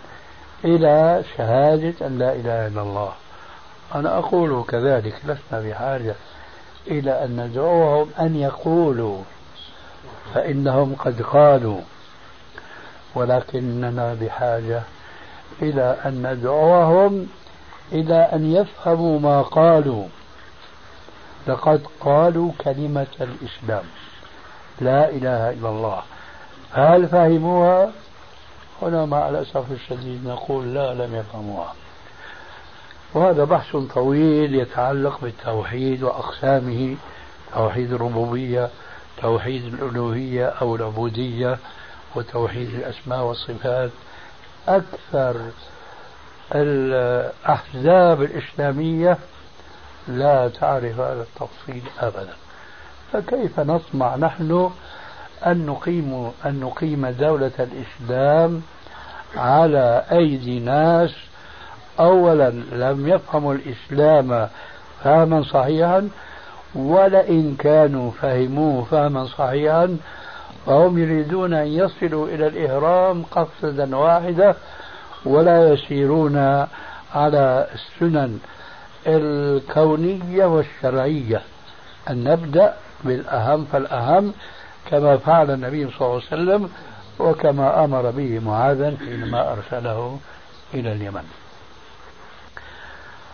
إلى 0.65 1.23
شهادة 1.37 2.07
أن 2.07 2.19
لا 2.19 2.33
إله 2.33 2.67
إلا 2.67 2.81
الله. 2.81 3.11
أنا 3.95 4.17
أقول 4.17 4.63
كذلك 4.67 5.15
لسنا 5.23 5.69
بحاجة 5.69 6.15
إلى 6.87 7.23
أن 7.25 7.39
ندعوهم 7.39 8.09
أن 8.19 8.35
يقولوا 8.35 9.17
فإنهم 10.33 10.95
قد 10.95 11.21
قالوا. 11.21 11.81
ولكننا 13.15 14.13
بحاجة 14.21 14.81
إلى 15.61 15.97
أن 16.05 16.33
ندعوهم 16.33 17.27
إلى 17.91 18.15
أن 18.15 18.55
يفهموا 18.55 19.19
ما 19.19 19.41
قالوا. 19.41 20.07
لقد 21.47 21.81
قالوا 21.99 22.51
كلمة 22.61 23.07
الإسلام. 23.21 23.83
لا 24.81 25.09
إله 25.09 25.49
إلا 25.49 25.69
الله. 25.69 26.01
هل 26.71 27.07
فهموها؟ 27.07 27.91
هنا 28.81 29.05
مع 29.05 29.29
الأسف 29.29 29.71
الشديد 29.71 30.27
نقول 30.27 30.73
لا 30.73 30.93
لم 30.93 31.15
يفهموها. 31.15 31.73
وهذا 33.13 33.43
بحث 33.43 33.75
طويل 33.75 34.55
يتعلق 34.55 35.19
بالتوحيد 35.21 36.03
وأقسامه. 36.03 36.95
توحيد 37.53 37.93
الربوبية 37.93 38.69
توحيد 39.21 39.73
الألوهية 39.73 40.45
أو 40.45 40.75
العبودية 40.75 41.57
وتوحيد 42.15 42.69
الأسماء 42.69 43.23
والصفات. 43.23 43.89
أكثر 44.67 45.35
الأحزاب 46.55 48.21
الإسلامية 48.21 49.17
لا 50.07 50.47
تعرف 50.47 50.99
هذا 50.99 51.21
التفصيل 51.21 51.83
أبدا. 51.99 52.33
فكيف 53.13 53.59
نطمع 53.59 54.15
نحن 54.15 54.71
أن 55.45 55.65
نقيم 55.65 56.31
أن 56.45 56.59
نقيم 56.59 57.07
دولة 57.07 57.51
الإسلام 57.59 58.61
على 59.35 60.03
أيدي 60.11 60.59
ناس؟ 60.59 61.11
أولا 61.99 62.49
لم 62.71 63.07
يفهموا 63.07 63.53
الإسلام 63.53 64.49
فهما 65.03 65.43
صحيحا 65.43 66.09
ولئن 66.75 67.55
كانوا 67.59 68.11
فهموه 68.11 68.83
فهما 68.83 69.25
صحيحا 69.25 69.97
فهم 70.69 70.97
يريدون 70.97 71.53
أن 71.53 71.67
يصلوا 71.67 72.27
إلى 72.27 72.47
الإهرام 72.47 73.23
قصدا 73.23 73.95
واحدة 73.95 74.55
ولا 75.25 75.73
يسيرون 75.73 76.37
على 77.15 77.67
السنن 77.73 78.39
الكونية 79.07 80.45
والشرعية. 80.45 81.41
أن 82.09 82.23
نبدأ 82.23 82.73
بالأهم 83.03 83.65
فالأهم 83.65 84.33
كما 84.89 85.17
فعل 85.17 85.51
النبي 85.51 85.87
صلى 85.91 86.01
الله 86.01 86.21
عليه 86.31 86.41
وسلم 86.43 86.69
وكما 87.19 87.83
أمر 87.83 88.11
به 88.11 88.39
معاذا 88.39 88.97
حينما 88.99 89.53
أرسله 89.53 90.19
إلى 90.73 90.91
اليمن. 90.91 91.23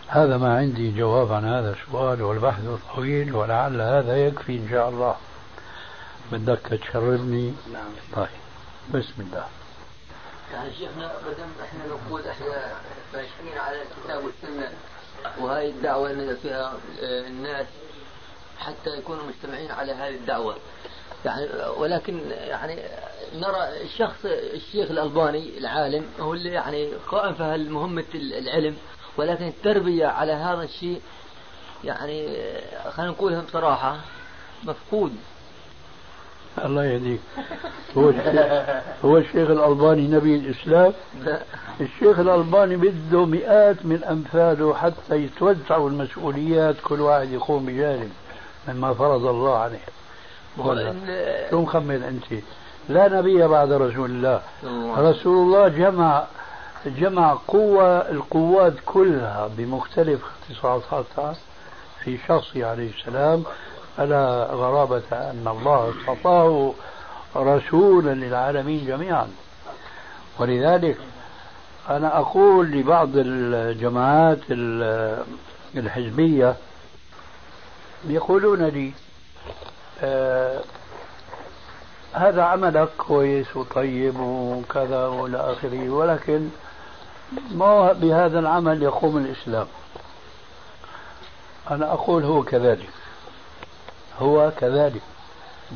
هذا 0.08 0.36
ما 0.36 0.56
عندي 0.56 0.92
جواب 0.92 1.32
عن 1.32 1.44
هذا 1.44 1.72
السؤال 1.72 2.22
والبحث 2.22 2.62
طويل 2.94 3.34
ولعل 3.34 3.80
هذا 3.80 4.26
يكفي 4.26 4.56
إن 4.56 4.68
شاء 4.70 4.88
الله. 4.88 5.14
بدك 6.32 6.60
تشربني. 6.70 7.54
نعم. 7.72 7.92
طيب. 8.16 8.28
بسم 8.94 9.14
الله. 9.18 9.46
يعني 10.52 10.74
شيخنا 10.74 11.12
دام 11.38 11.50
إحنا 11.64 11.80
نقول 11.86 12.22
إحنا 12.26 12.72
ماشيين 13.14 13.58
على 13.58 13.82
الكتاب 13.82 14.24
والسنة 14.24 14.72
وهذه 15.38 15.68
الدعوة 15.68 16.10
اللي 16.10 16.36
فيها 16.36 16.72
آه، 17.02 17.26
الناس 17.26 17.66
حتى 18.58 18.98
يكونوا 18.98 19.22
مجتمعين 19.24 19.70
على 19.70 19.92
هذه 19.92 20.14
الدعوة. 20.14 20.56
يعني 21.24 21.48
ولكن 21.76 22.20
يعني 22.30 22.82
نرى 23.34 23.82
الشخص 23.82 24.24
الشيخ 24.24 24.90
الألباني 24.90 25.58
العالم 25.58 26.06
هو 26.20 26.34
اللي 26.34 26.50
يعني 26.50 26.92
قائم 27.08 27.34
في 27.34 27.56
مهمة 27.70 28.04
العلم 28.14 28.76
ولكن 29.16 29.46
التربية 29.46 30.06
على 30.06 30.32
هذا 30.32 30.62
الشيء 30.62 31.02
يعني 31.84 32.28
آه، 32.28 32.90
خلينا 32.90 33.12
نقولها 33.12 33.40
بصراحه 33.40 34.00
مفقود. 34.64 35.16
الله 36.64 36.84
يهديك. 36.84 37.20
هو 37.96 38.08
الشيخ 38.10 38.46
هو 39.04 39.18
الشيخ 39.18 39.50
الألباني 39.50 40.08
نبي 40.08 40.36
الإسلام. 40.36 40.92
الشيخ 41.80 42.18
الألباني 42.18 42.76
بده 42.76 43.24
مئات 43.24 43.76
من 43.84 44.04
أمثاله 44.04 44.74
حتى 44.74 45.16
يتوزعوا 45.16 45.90
المسؤوليات 45.90 46.76
كل 46.84 47.00
واحد 47.00 47.30
يقوم 47.30 47.66
بجانب 47.66 48.10
مما 48.68 48.94
فرض 48.94 49.26
الله 49.26 49.58
عليه. 49.58 49.84
شو 51.50 51.60
مخمن 51.60 52.02
أنت؟ 52.02 52.42
لا 52.88 53.08
نبي 53.08 53.46
بعد 53.46 53.72
رسول 53.72 54.10
الله. 54.10 54.40
رسول 54.98 55.36
الله 55.36 55.68
جمع 55.68 56.24
جمع 56.86 57.38
قوة 57.48 58.10
القوات 58.10 58.74
كلها 58.86 59.50
بمختلف 59.58 60.20
اختصاصاتها 60.24 61.34
في 62.04 62.18
شخصه 62.28 62.66
عليه 62.66 62.90
السلام. 62.90 63.44
فلا 63.96 64.48
غرابة 64.52 65.02
أن 65.12 65.48
الله 65.48 65.90
اصطفاه 65.90 66.72
رسولا 67.36 68.10
للعالمين 68.14 68.86
جميعا. 68.86 69.28
ولذلك 70.38 70.96
أنا 71.90 72.18
أقول 72.18 72.66
لبعض 72.70 73.08
الجماعات 73.14 74.38
الحزبية 75.76 76.56
يقولون 78.08 78.62
لي 78.64 78.92
آه 80.02 80.60
هذا 82.12 82.42
عملك 82.42 82.88
كويس 82.98 83.56
وطيب 83.56 84.20
وكذا 84.20 85.06
وإلى 85.06 85.52
آخره 85.52 85.90
ولكن 85.90 86.48
ما 87.50 87.92
بهذا 87.92 88.38
العمل 88.38 88.82
يقوم 88.82 89.16
الإسلام؟ 89.16 89.66
أنا 91.70 91.92
أقول 91.92 92.24
هو 92.24 92.42
كذلك. 92.42 92.88
هو 94.18 94.52
كذلك. 94.60 95.02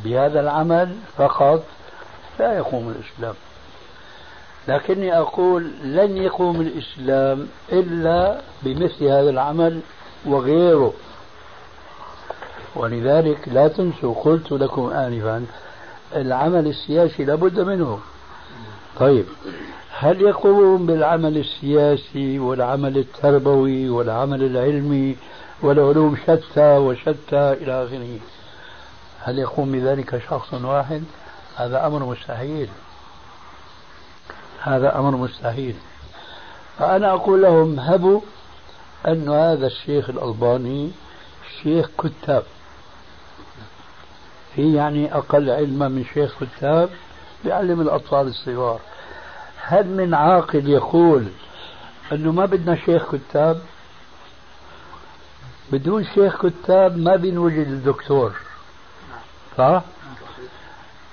بهذا 0.04 0.40
العمل 0.40 0.96
فقط 1.16 1.64
لا 2.38 2.56
يقوم 2.56 2.94
الإسلام. 2.96 3.34
لكني 4.68 5.18
أقول 5.18 5.70
لن 5.82 6.16
يقوم 6.16 6.60
الإسلام 6.60 7.48
إلا 7.72 8.40
بمثل 8.62 9.04
هذا 9.04 9.30
العمل 9.30 9.80
وغيره. 10.26 10.92
ولذلك 12.76 13.48
لا 13.48 13.68
تنسوا 13.68 14.14
قلت 14.14 14.52
لكم 14.52 14.90
آنفا 14.90 15.46
العمل 16.16 16.66
السياسي 16.66 17.24
لابد 17.24 17.60
منه. 17.60 17.98
طيب 18.98 19.26
هل 19.98 20.20
يقوم 20.20 20.86
بالعمل 20.86 21.36
السياسي 21.38 22.38
والعمل 22.38 22.98
التربوي 22.98 23.88
والعمل 23.88 24.42
العلمي 24.42 25.16
والعلوم 25.62 26.16
شتى 26.16 26.76
وشتى 26.76 27.52
إلى 27.52 27.84
آخره. 27.84 28.18
هل 29.20 29.38
يقوم 29.38 29.72
بذلك 29.72 30.22
شخص 30.30 30.54
واحد؟ 30.54 31.04
هذا 31.56 31.86
أمر 31.86 32.04
مستحيل. 32.04 32.68
هذا 34.62 34.98
أمر 34.98 35.10
مستحيل. 35.10 35.74
فأنا 36.78 37.12
أقول 37.12 37.42
لهم 37.42 37.80
هبوا 37.80 38.20
أن 39.08 39.28
هذا 39.28 39.66
الشيخ 39.66 40.10
الألباني 40.10 40.90
شيخ 41.62 41.88
كتاب. 41.98 42.42
في 44.54 44.74
يعني 44.74 45.14
أقل 45.14 45.50
علما 45.50 45.88
من 45.88 46.04
شيخ 46.14 46.34
كتاب 46.40 46.88
بيعلم 47.44 47.80
الأطفال 47.80 48.26
الصغار. 48.26 48.80
هل 49.62 49.86
من 49.86 50.14
عاقل 50.14 50.68
يقول 50.68 51.26
أنه 52.12 52.32
ما 52.32 52.46
بدنا 52.46 52.76
شيخ 52.76 53.14
كتاب؟ 53.14 53.60
بدون 55.72 56.04
شيخ 56.04 56.46
كتاب 56.46 56.98
ما 56.98 57.16
بنوجد 57.16 57.66
الدكتور 57.66 58.32
صح؟ 59.58 59.82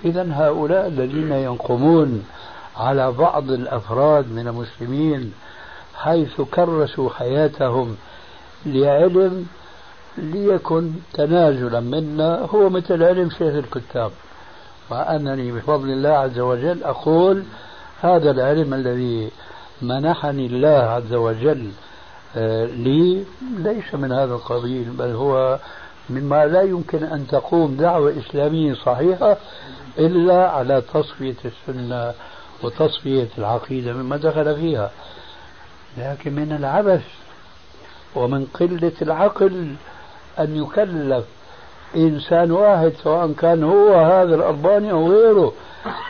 إذا 0.06 0.28
هؤلاء 0.32 0.88
الذين 0.88 1.32
ينقمون 1.32 2.26
على 2.78 3.12
بعض 3.12 3.52
الأفراد 3.52 4.32
من 4.32 4.48
المسلمين 4.48 5.34
حيث 5.96 6.42
كرسوا 6.42 7.10
حياتهم 7.10 7.96
لعلم 8.66 9.48
ليكن 10.18 10.92
تنازلا 11.14 11.80
منا 11.80 12.48
هو 12.56 12.70
مثل 12.70 13.04
علم 13.04 13.30
شيخ 13.30 13.56
الكتاب 13.56 14.12
وأنني 14.90 15.52
بفضل 15.52 15.90
الله 15.90 16.10
عز 16.10 16.40
وجل 16.40 16.84
أقول 16.84 17.44
هذا 18.02 18.32
العلم 18.32 18.74
الذي 18.74 19.32
منحني 19.82 20.46
الله 20.46 20.70
عز 20.70 21.14
وجل 21.14 21.72
لي 22.66 23.24
ليس 23.58 23.94
من 23.96 24.12
هذا 24.12 24.34
القبيل 24.34 24.84
بل 24.90 25.10
هو 25.12 25.60
مما 26.10 26.46
لا 26.46 26.62
يمكن 26.62 27.04
أن 27.04 27.28
تقوم 27.28 27.76
دعوة 27.76 28.14
إسلامية 28.20 28.74
صحيحة 28.74 29.38
إلا 30.00 30.50
على 30.50 30.82
تصفية 30.94 31.36
السنة 31.46 32.14
وتصفية 32.64 33.28
العقيدة 33.38 33.94
مما 33.94 34.18
دخل 34.18 34.56
فيها. 34.56 34.92
لكن 35.98 36.36
من 36.36 36.52
العبث 36.52 37.04
ومن 38.16 38.46
قلة 38.46 38.92
العقل 39.02 39.76
أن 40.40 40.56
يكلف 40.56 41.26
إنسان 41.96 42.52
واحد 42.52 42.94
سواء 43.04 43.32
كان 43.32 43.64
هو 43.64 43.94
هذا 43.94 44.36
الألباني 44.36 44.92
أو 44.92 45.12
غيره 45.12 45.54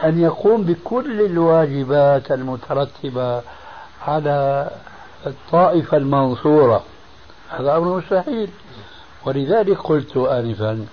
أن 0.04 0.20
يقوم 0.22 0.64
بكل 0.64 1.22
الواجبات 1.22 2.32
المترتبة 2.32 3.42
على 4.08 4.70
الطائفة 5.26 5.98
المنصورة. 5.98 6.84
هذا 7.50 7.78
أمر 7.78 7.98
مستحيل. 7.98 8.50
ولذلك 9.26 9.78
قلت 9.78 10.18
آنفا 10.18 10.86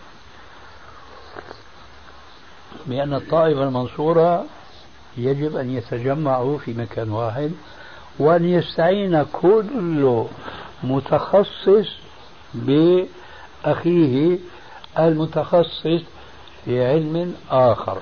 بأن 2.86 3.14
الطائفة 3.14 3.62
المنصورة 3.62 4.44
يجب 5.16 5.56
أن 5.56 5.70
يتجمعوا 5.70 6.58
في 6.58 6.72
مكان 6.72 7.10
واحد 7.10 7.52
وأن 8.18 8.44
يستعين 8.44 9.26
كل 9.32 10.24
متخصص 10.82 11.88
بأخيه 12.54 14.38
المتخصص 14.98 16.02
في 16.64 16.86
علم 16.86 17.34
آخر. 17.50 17.98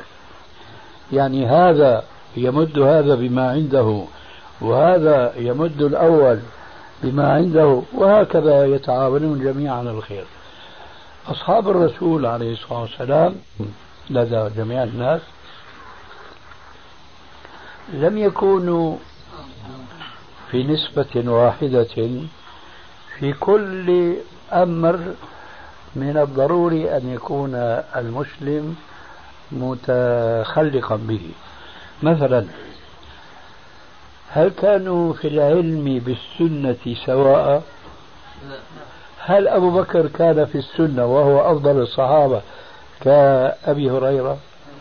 يعني 1.12 1.47
هذا 1.47 2.05
يمد 2.37 2.79
هذا 2.79 3.14
بما 3.14 3.51
عنده 3.51 4.05
وهذا 4.62 5.32
يمد 5.36 5.82
الأول 5.82 6.38
بما 7.02 7.32
عنده 7.32 7.82
وهكذا 7.94 8.64
يتعاونون 8.64 9.44
جميعا 9.44 9.82
الخير. 9.82 10.24
أصحاب 11.26 11.68
الرسول 11.68 12.26
عليه 12.26 12.52
الصلاة 12.52 12.80
والسلام 12.80 13.34
لدى 14.10 14.48
جميع 14.56 14.82
الناس 14.82 15.20
لم 17.92 18.18
يكونوا 18.18 18.96
في 20.50 20.64
نسبة 20.64 21.30
واحدة 21.30 21.84
في 23.18 23.32
كل 23.40 24.16
أمر 24.52 24.98
من 25.96 26.16
الضروري 26.16 26.96
أن 26.96 27.14
يكون 27.14 27.54
المسلم 27.96 28.76
متخلقا 29.52 30.96
به. 30.96 31.30
مثلا 32.02 32.46
هل 34.35 34.49
كانوا 34.51 35.12
في 35.12 35.28
العلم 35.28 35.99
بالسنة 35.99 36.97
سواء؟ 37.07 37.62
هل 39.18 39.49
أبو 39.49 39.70
بكر 39.70 40.07
كان 40.07 40.45
في 40.45 40.59
السنة 40.59 41.07
وهو 41.07 41.53
أفضل 41.53 41.83
الصحابة 41.83 42.41
كأبي 43.01 43.91
هريرة؟ 43.91 44.39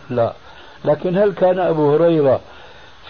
لا. 0.10 0.34
لكن 0.86 1.18
هل 1.18 1.34
كان 1.34 1.60
أبو 1.60 1.93
هريرة 1.95 2.39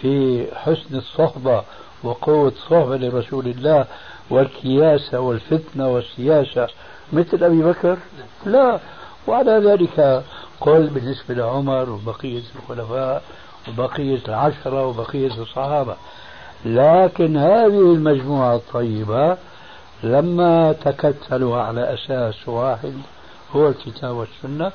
في 0.02 0.46
حسن 0.56 0.96
الصحبة 0.96 1.64
وقوة 2.04 2.54
صحبة 2.70 2.98
لرسول 2.98 3.48
الله 3.48 3.86
والكياسة 4.30 5.20
والفتنة 5.20 5.88
والسياسة 5.90 6.68
مثل 7.14 7.44
أبي 7.44 7.64
بكر؟ 7.64 7.98
لا. 8.46 8.80
وعلى 9.28 9.52
ذلك 9.52 10.24
قل 10.62 10.88
بالنسبة 10.88 11.34
لعمر 11.36 11.90
وبقية 11.90 12.42
الخلفاء 12.56 13.24
وبقية 13.70 14.20
العشرة 14.28 14.88
وبقية 14.88 15.42
الصحابة. 15.42 15.96
لكن 16.66 17.38
هذه 17.38 17.94
المجموعة 17.94 18.56
الطيبة 18.56 19.38
لما 20.04 20.74
تكتلوا 20.74 21.62
على 21.62 21.94
أساس 21.94 22.48
واحد 22.48 22.94
هو 23.56 23.68
الكتاب 23.68 24.16
والسنة 24.16 24.72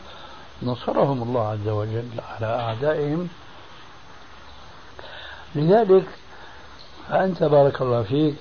نصرهم 0.63 1.23
الله 1.23 1.49
عز 1.49 1.69
وجل 1.69 2.09
على 2.37 2.47
أعدائهم. 2.47 3.29
لذلك 5.55 6.05
فأنت 7.09 7.43
بارك 7.43 7.81
الله 7.83 8.03
فيك 8.03 8.35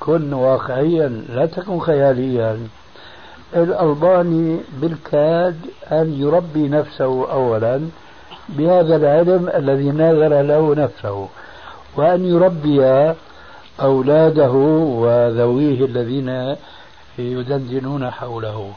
كن 0.00 0.32
واقعيا 0.32 1.08
لا 1.28 1.46
تكن 1.46 1.80
خياليا. 1.80 2.68
الألباني 3.56 4.60
بالكاد 4.72 5.60
أن 5.92 6.20
يربي 6.20 6.68
نفسه 6.68 7.32
أولا 7.32 7.88
بهذا 8.48 8.96
العلم 8.96 9.48
الذي 9.48 9.90
ناظر 9.90 10.42
له 10.42 10.74
نفسه. 10.74 11.28
وأن 11.96 12.24
يربي 12.24 13.14
أولاده 13.80 14.52
وذويه 15.02 15.84
الذين 15.84 16.56
يدندنون 17.18 18.10
حوله. 18.10 18.72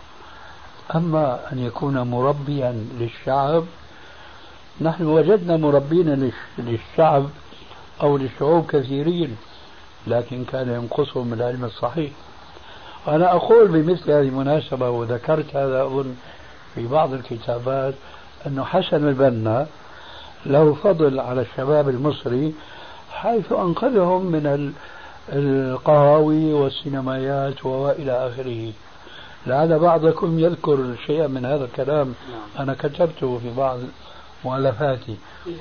أما 0.95 1.39
أن 1.51 1.59
يكون 1.59 1.99
مربيا 2.01 2.85
للشعب 2.99 3.63
نحن 4.81 5.05
وجدنا 5.05 5.57
مربين 5.57 6.31
للشعب 6.57 7.25
أو 8.01 8.17
للشعوب 8.17 8.65
كثيرين 8.65 9.37
لكن 10.07 10.45
كان 10.45 10.69
ينقصهم 10.69 11.33
العلم 11.33 11.65
الصحيح. 11.65 12.11
أنا 13.07 13.35
أقول 13.35 13.67
بمثل 13.67 14.11
هذه 14.11 14.27
المناسبة 14.27 14.89
وذكرت 14.89 15.55
هذا 15.55 15.81
أظن 15.83 16.15
في 16.75 16.87
بعض 16.87 17.13
الكتابات 17.13 17.93
أنه 18.47 18.63
حسن 18.63 19.07
البنا 19.07 19.67
له 20.45 20.73
فضل 20.83 21.19
على 21.19 21.41
الشباب 21.41 21.89
المصري 21.89 22.53
حيث 23.11 23.51
أنقذهم 23.51 24.25
من 24.25 24.73
القهاوي 25.29 26.53
والسينمايات 26.53 27.65
وإلى 27.65 28.11
آخره. 28.11 28.71
لعل 29.47 29.79
بعضكم 29.79 30.39
يذكر 30.39 30.95
شيئا 31.05 31.27
من 31.27 31.45
هذا 31.45 31.65
الكلام 31.65 32.13
أنا 32.59 32.73
كتبته 32.73 33.39
في 33.39 33.53
بعض 33.57 33.79
مؤلفاتي. 34.45 35.17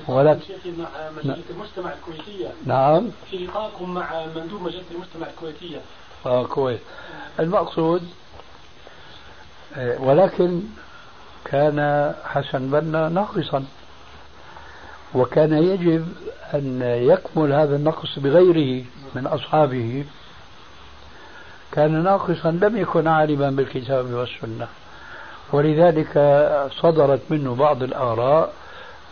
ولكن 0.07 0.41
مع 0.77 0.87
مجلة 1.17 1.43
المجتمع 1.49 1.93
الكويتية. 1.93 2.47
نعم. 2.65 3.07
في 3.31 3.37
لقائكم 3.37 3.93
مع 3.93 4.25
مندوب 4.35 4.61
مجلة 4.61 4.83
المجتمع 4.91 5.27
الكويتية. 5.27 5.81
آه 6.25 6.45
كويس 6.45 6.79
المقصود 7.39 8.01
آه، 9.77 10.01
ولكن 10.01 10.61
كان 11.45 12.13
حسن 12.25 12.71
بنا 12.71 13.09
ناقصا. 13.09 13.65
وكان 15.15 15.53
يجب 15.53 16.07
أن 16.53 16.81
يكمل 16.81 17.53
هذا 17.53 17.75
النقص 17.75 18.19
بغيره 18.19 18.85
من 19.15 19.27
أصحابه. 19.27 20.05
كان 21.71 22.03
ناقصا 22.03 22.51
لم 22.51 22.77
يكن 22.77 23.07
عالما 23.07 23.49
بالكتاب 23.49 24.13
والسنة. 24.13 24.67
ولذلك 25.51 26.13
صدرت 26.81 27.21
منه 27.29 27.55
بعض 27.55 27.83
الآراء 27.83 28.53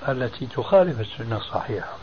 التي 0.07 0.45
تخالف 0.45 0.99
السنة 0.99 1.37
الصحيحة. 1.37 1.93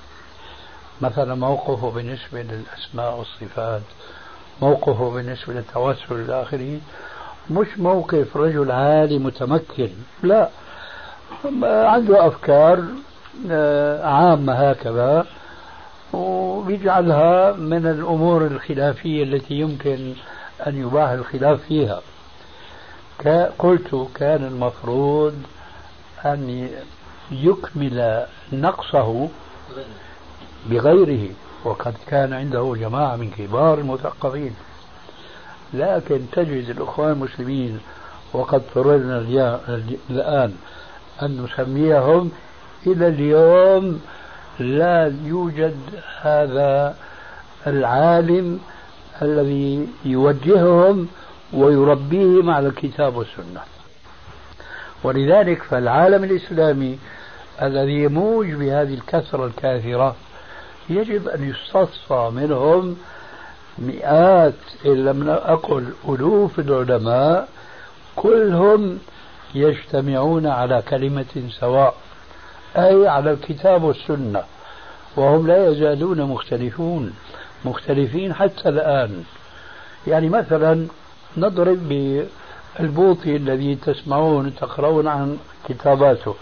مثلا 1.00 1.34
موقفه 1.34 1.90
بالنسبة 1.90 2.42
للأسماء 2.42 3.16
والصفات 3.18 3.82
موقفه 4.62 5.10
بالنسبة 5.10 5.52
للتوسل 5.54 6.14
إلى 6.14 6.42
آخره. 6.42 6.78
مش 7.50 7.66
موقف 7.76 8.36
رجل 8.36 8.70
عالي 8.70 9.18
متمكن 9.18 9.88
لا. 10.22 10.48
عنده 11.62 12.26
أفكار 12.26 12.84
عامة 14.02 14.52
هكذا 14.52 15.26
ويجعلها 16.12 17.52
من 17.52 17.86
الأمور 17.86 18.46
الخلافية 18.46 19.22
التي 19.22 19.54
يمكن 19.54 20.12
أن 20.66 20.80
يباح 20.80 21.10
الخلاف 21.10 21.60
فيها. 21.62 22.00
قلت 23.58 24.08
كان 24.14 24.44
المفروض 24.44 25.34
أن 26.24 26.68
يكمل 27.30 28.26
نقصه 28.52 29.28
بغيره 30.66 31.28
وقد 31.64 31.94
كان 32.06 32.32
عنده 32.32 32.74
جماعة 32.78 33.16
من 33.16 33.30
كبار 33.30 33.78
المثقفين. 33.78 34.54
لكن 35.74 36.20
تجد 36.32 36.70
الأخوان 36.70 37.12
المسلمين 37.12 37.80
وقد 38.32 38.62
اضطررنا 38.76 39.18
الآن 40.10 40.54
أن 41.22 41.44
نسميهم 41.44 42.30
إلى 42.86 43.08
اليوم 43.08 44.00
لا 44.58 45.14
يوجد 45.24 45.76
هذا 46.20 46.96
العالم 47.66 48.60
الذي 49.22 49.88
يوجههم 50.04 51.08
ويربيهم 51.52 52.50
على 52.50 52.68
الكتاب 52.68 53.16
والسنة. 53.16 53.60
ولذلك 55.02 55.62
فالعالم 55.62 56.24
الإسلامي 56.24 56.98
الذي 57.62 58.02
يموج 58.02 58.46
بهذه 58.52 58.94
الكثرة 58.94 59.46
الكاثرة 59.46 60.16
يجب 60.90 61.28
أن 61.28 61.50
يستصفى 61.50 62.30
منهم 62.34 62.96
مئات 63.78 64.54
إن 64.86 65.04
لم 65.04 65.28
أقل 65.30 65.84
ألوف 66.08 66.58
العلماء 66.58 67.48
كلهم 68.16 68.98
يجتمعون 69.54 70.46
على 70.46 70.82
كلمة 70.88 71.42
سواء. 71.60 71.94
أي 72.76 73.08
على 73.08 73.30
الكتاب 73.30 73.82
والسنة 73.82 74.42
وهم 75.16 75.46
لا 75.46 75.68
يزالون 75.68 76.22
مختلفون 76.22 77.12
مختلفين 77.64 78.34
حتى 78.34 78.68
الآن. 78.68 79.24
يعني 80.06 80.28
مثلا 80.28 80.86
نضرب 81.36 81.78
بالبوطي 82.78 83.36
الذي 83.36 83.74
تسمعون 83.74 84.54
تقرؤون 84.54 85.08
عن 85.08 85.38
كتاباته. 85.68 86.34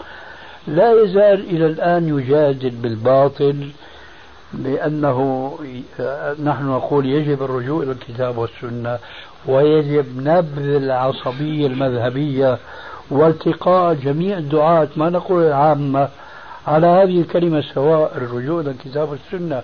لا 0.67 1.03
يزال 1.03 1.41
إلى 1.51 1.67
الآن 1.67 2.19
يجادل 2.19 2.71
بالباطل 2.71 3.71
بأنه 4.53 5.51
نحن 6.45 6.67
نقول 6.67 7.07
يجب 7.07 7.43
الرجوع 7.43 7.83
إلى 7.83 7.93
الكتاب 7.93 8.39
والسنة 8.39 8.99
ويجب 9.47 10.07
نبذ 10.17 10.75
العصبية 10.75 11.67
المذهبية 11.67 12.59
والتقاء 13.11 13.95
جميع 13.95 14.39
الدعاة 14.39 14.89
ما 14.97 15.11
نقول 15.11 15.43
العامة 15.43 16.09
على 16.67 16.87
هذه 16.87 17.21
الكلمة 17.21 17.61
سواء 17.75 18.17
الرجوع 18.17 18.61
إلى 18.61 18.71
الكتاب 18.71 19.09
والسنة 19.11 19.63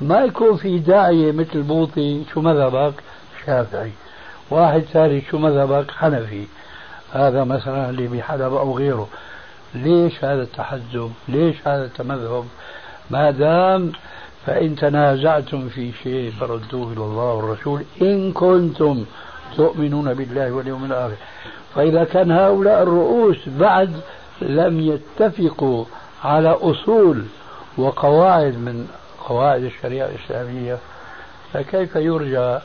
ما 0.00 0.20
يكون 0.20 0.56
في 0.56 0.78
داعية 0.78 1.32
مثل 1.32 1.62
بوطي 1.62 2.24
شو 2.34 2.40
مذهبك؟ 2.40 2.94
شافعي. 3.46 3.90
واحد 4.50 4.80
ثاني 4.80 5.22
شو 5.30 5.38
مذهبك؟ 5.38 5.90
حنفي. 5.90 6.44
هذا 7.12 7.44
مثلا 7.44 7.90
اللي 7.90 8.06
بحلب 8.06 8.54
أو 8.54 8.78
غيره. 8.78 9.08
ليش 9.74 10.24
هذا 10.24 10.42
التحزب؟ 10.42 11.12
ليش 11.28 11.56
هذا 11.66 11.84
التمذهب 11.84 12.44
ما 13.10 13.30
دام 13.30 13.92
فإن 14.46 14.76
تنازعتم 14.76 15.68
في 15.68 15.92
شيء 16.02 16.32
فردوه 16.40 16.92
إلى 16.92 17.02
الله 17.04 17.34
والرسول 17.34 17.82
إن 18.02 18.32
كنتم 18.32 19.04
تؤمنون 19.56 20.14
بالله 20.14 20.52
واليوم 20.52 20.84
الآخر. 20.84 21.16
فإذا 21.74 22.04
كان 22.04 22.30
هؤلاء 22.30 22.82
الرؤوس 22.82 23.38
بعد 23.46 24.00
لم 24.42 24.80
يتفقوا 24.80 25.84
على 26.24 26.48
أصول 26.48 27.24
وقواعد 27.76 28.54
من 28.54 28.88
قواعد 29.28 29.62
الشريعة 29.62 30.06
الإسلامية 30.06 30.78
فكيف 31.52 31.96
يرجى 31.96 32.58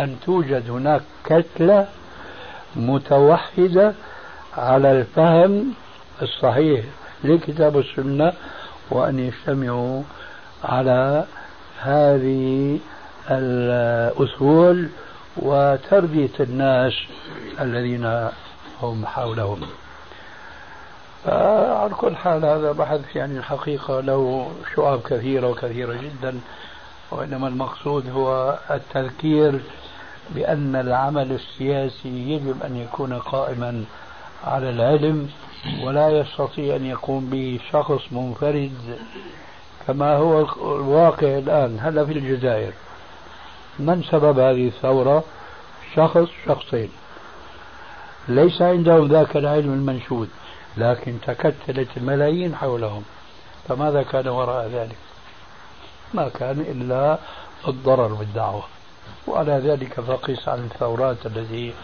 أن 0.00 0.16
توجد 0.26 0.70
هناك 0.70 1.02
كتلة 1.24 1.88
متوحدة 2.76 3.94
على 4.56 4.92
الفهم 4.92 5.72
الصحيح 6.22 6.84
لكتاب 7.24 7.78
السنة 7.78 8.32
وأن 8.90 9.18
يجتمعوا 9.18 10.02
على 10.64 11.24
هذه 11.80 12.78
الأصول 13.30 14.88
وتربية 15.36 16.30
الناس 16.40 16.92
الذين 17.60 18.28
هم 18.82 19.06
حولهم؟ 19.06 19.60
على 21.26 21.94
كل 21.94 22.16
حال 22.16 22.44
هذا 22.44 22.72
بحث 22.72 23.16
يعني 23.16 23.38
الحقيقة 23.38 24.00
له 24.00 24.50
شعب 24.76 25.00
كثيرة 25.00 25.48
وكثيرة 25.48 25.92
جدا 25.92 26.40
وإنما 27.10 27.48
المقصود 27.48 28.10
هو 28.10 28.58
التذكير 28.70 29.60
بأن 30.30 30.76
العمل 30.76 31.32
السياسي 31.32 32.08
يجب 32.08 32.62
أن 32.62 32.76
يكون 32.76 33.12
قائما 33.12 33.84
على 34.44 34.70
العلم 34.70 35.28
ولا 35.82 36.08
يستطيع 36.08 36.76
أن 36.76 36.86
يقوم 36.86 37.30
به 37.30 37.60
شخص 37.72 38.12
منفرد 38.12 38.98
كما 39.86 40.16
هو 40.16 40.40
الواقع 40.76 41.38
الآن. 41.38 41.78
هلا 41.80 42.04
في 42.04 42.12
الجزائر. 42.12 42.72
من 43.78 44.02
سبب 44.02 44.38
هذه 44.38 44.68
الثورة؟ 44.68 45.24
شخص 45.96 46.28
شخصين. 46.46 46.88
ليس 48.28 48.62
عندهم 48.62 49.08
ذاك 49.08 49.36
العلم 49.36 49.72
المنشود. 49.72 50.28
لكن 50.76 51.18
تكتلت 51.26 51.88
الملايين 51.96 52.56
حولهم. 52.56 53.02
فماذا 53.68 54.02
كان 54.02 54.28
وراء 54.28 54.68
ذلك؟ 54.68 54.96
ما 56.14 56.28
كان 56.28 56.60
إلا 56.60 57.18
الضرر 57.68 58.14
بالدعوة 58.14 58.62
وعلى 59.26 59.52
ذلك 59.52 60.00
فقس 60.00 60.48
على 60.48 60.60
الثورات 60.60 61.26
التي 61.26 61.74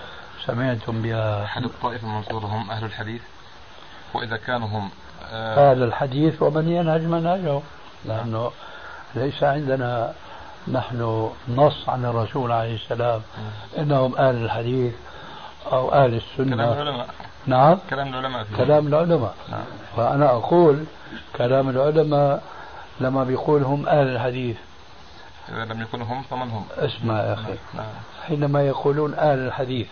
سمعتم 0.46 1.02
بها. 1.02 1.44
أحد 1.44 1.64
الطائفة 1.64 2.06
المنصورة 2.06 2.46
هم 2.46 2.70
أهل 2.70 2.84
الحديث؟ 2.84 3.22
وإذا 4.14 4.36
كانوا 4.36 4.68
هم 4.68 4.90
آه 5.32 5.70
أهل 5.70 5.82
الحديث 5.82 6.42
ومن 6.42 6.68
ينهج 6.68 7.02
منهجه 7.02 7.60
لأنه 8.04 8.50
ليس 9.14 9.42
عندنا 9.42 10.14
نحن 10.68 11.30
نص 11.48 11.88
عن 11.88 12.04
الرسول 12.04 12.52
عليه 12.52 12.74
السلام. 12.74 13.20
إنهم 13.78 14.16
أهل 14.16 14.44
الحديث 14.44 14.94
أو 15.72 15.92
أهل 15.92 16.14
السنة. 16.14 16.56
كلام 16.56 16.72
العلماء. 16.72 17.08
نعم 17.46 17.78
كلام 17.90 18.08
العلماء 18.08 18.44
فيه. 18.44 18.56
كلام 18.56 18.86
العلماء 18.86 19.34
نعم. 19.48 19.64
فأنا 19.96 20.30
أقول 20.30 20.84
كلام 21.36 21.68
العلماء 21.68 22.42
لما 23.00 23.24
بيقول 23.24 23.62
هم 23.62 23.86
أهل 23.86 24.08
الحديث 24.08 24.56
إذا 25.48 25.64
لم 25.64 25.82
يكونوا 25.82 26.06
هم 26.06 26.22
فمن 26.22 26.50
هم؟ 26.50 26.64
اسمع 26.78 27.18
يا 27.20 27.32
أخي 27.34 27.54
نعم. 27.74 27.86
حينما 28.26 28.66
يقولون 28.66 29.14
أهل 29.14 29.38
الحديث 29.38 29.86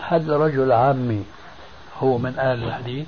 هل 0.00 0.28
رجل 0.30 0.72
عامي 0.72 1.24
هو 2.00 2.18
من 2.18 2.38
أهل 2.38 2.64
الحديث؟ 2.64 3.06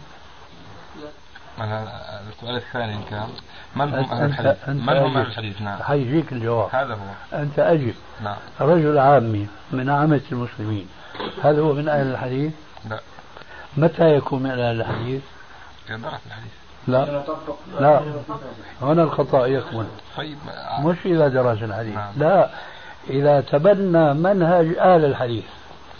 السؤال 1.60 2.56
الثاني 2.56 2.94
إن 2.94 3.02
كان 3.10 3.28
من 3.76 3.94
هم 3.94 4.12
أهل 4.12 4.24
الحديث؟ 4.24 4.68
من 4.68 4.88
هم 4.88 5.16
أهل 5.16 5.26
الحديث؟ 5.26 5.62
نعم 5.62 5.82
حيجيك 5.82 6.32
الجواب 6.32 6.68
هذا 6.72 6.94
هو 6.94 7.38
أنت 7.38 7.58
أجب 7.58 7.94
نعم 8.24 8.36
رجل 8.60 8.98
عامي 8.98 9.46
من 9.72 9.90
عامة 9.90 10.20
المسلمين 10.32 10.88
هل 11.42 11.60
هو 11.60 11.72
من 11.72 11.88
أهل 11.88 12.06
الحديث؟ 12.06 12.52
لا. 12.90 13.00
متى 13.76 14.14
يكون 14.14 14.42
من 14.42 14.50
أهل 14.50 14.80
الحديث؟ 14.80 15.22
إذا 15.88 15.96
درس 15.96 16.20
الحديث. 16.26 16.52
لا. 16.88 17.22
لا. 17.80 18.00
هنا 18.82 19.02
الخطأ 19.02 19.46
يكمن. 19.46 19.88
طيب 20.16 20.38
مش 20.80 20.96
إذا 21.06 21.28
درس 21.28 21.62
الحديث. 21.62 21.94
نعم. 21.94 22.12
لا. 22.16 22.50
إذا 23.10 23.40
تبنى 23.40 24.14
منهج 24.14 24.78
أهل 24.78 25.04
الحديث. 25.04 25.44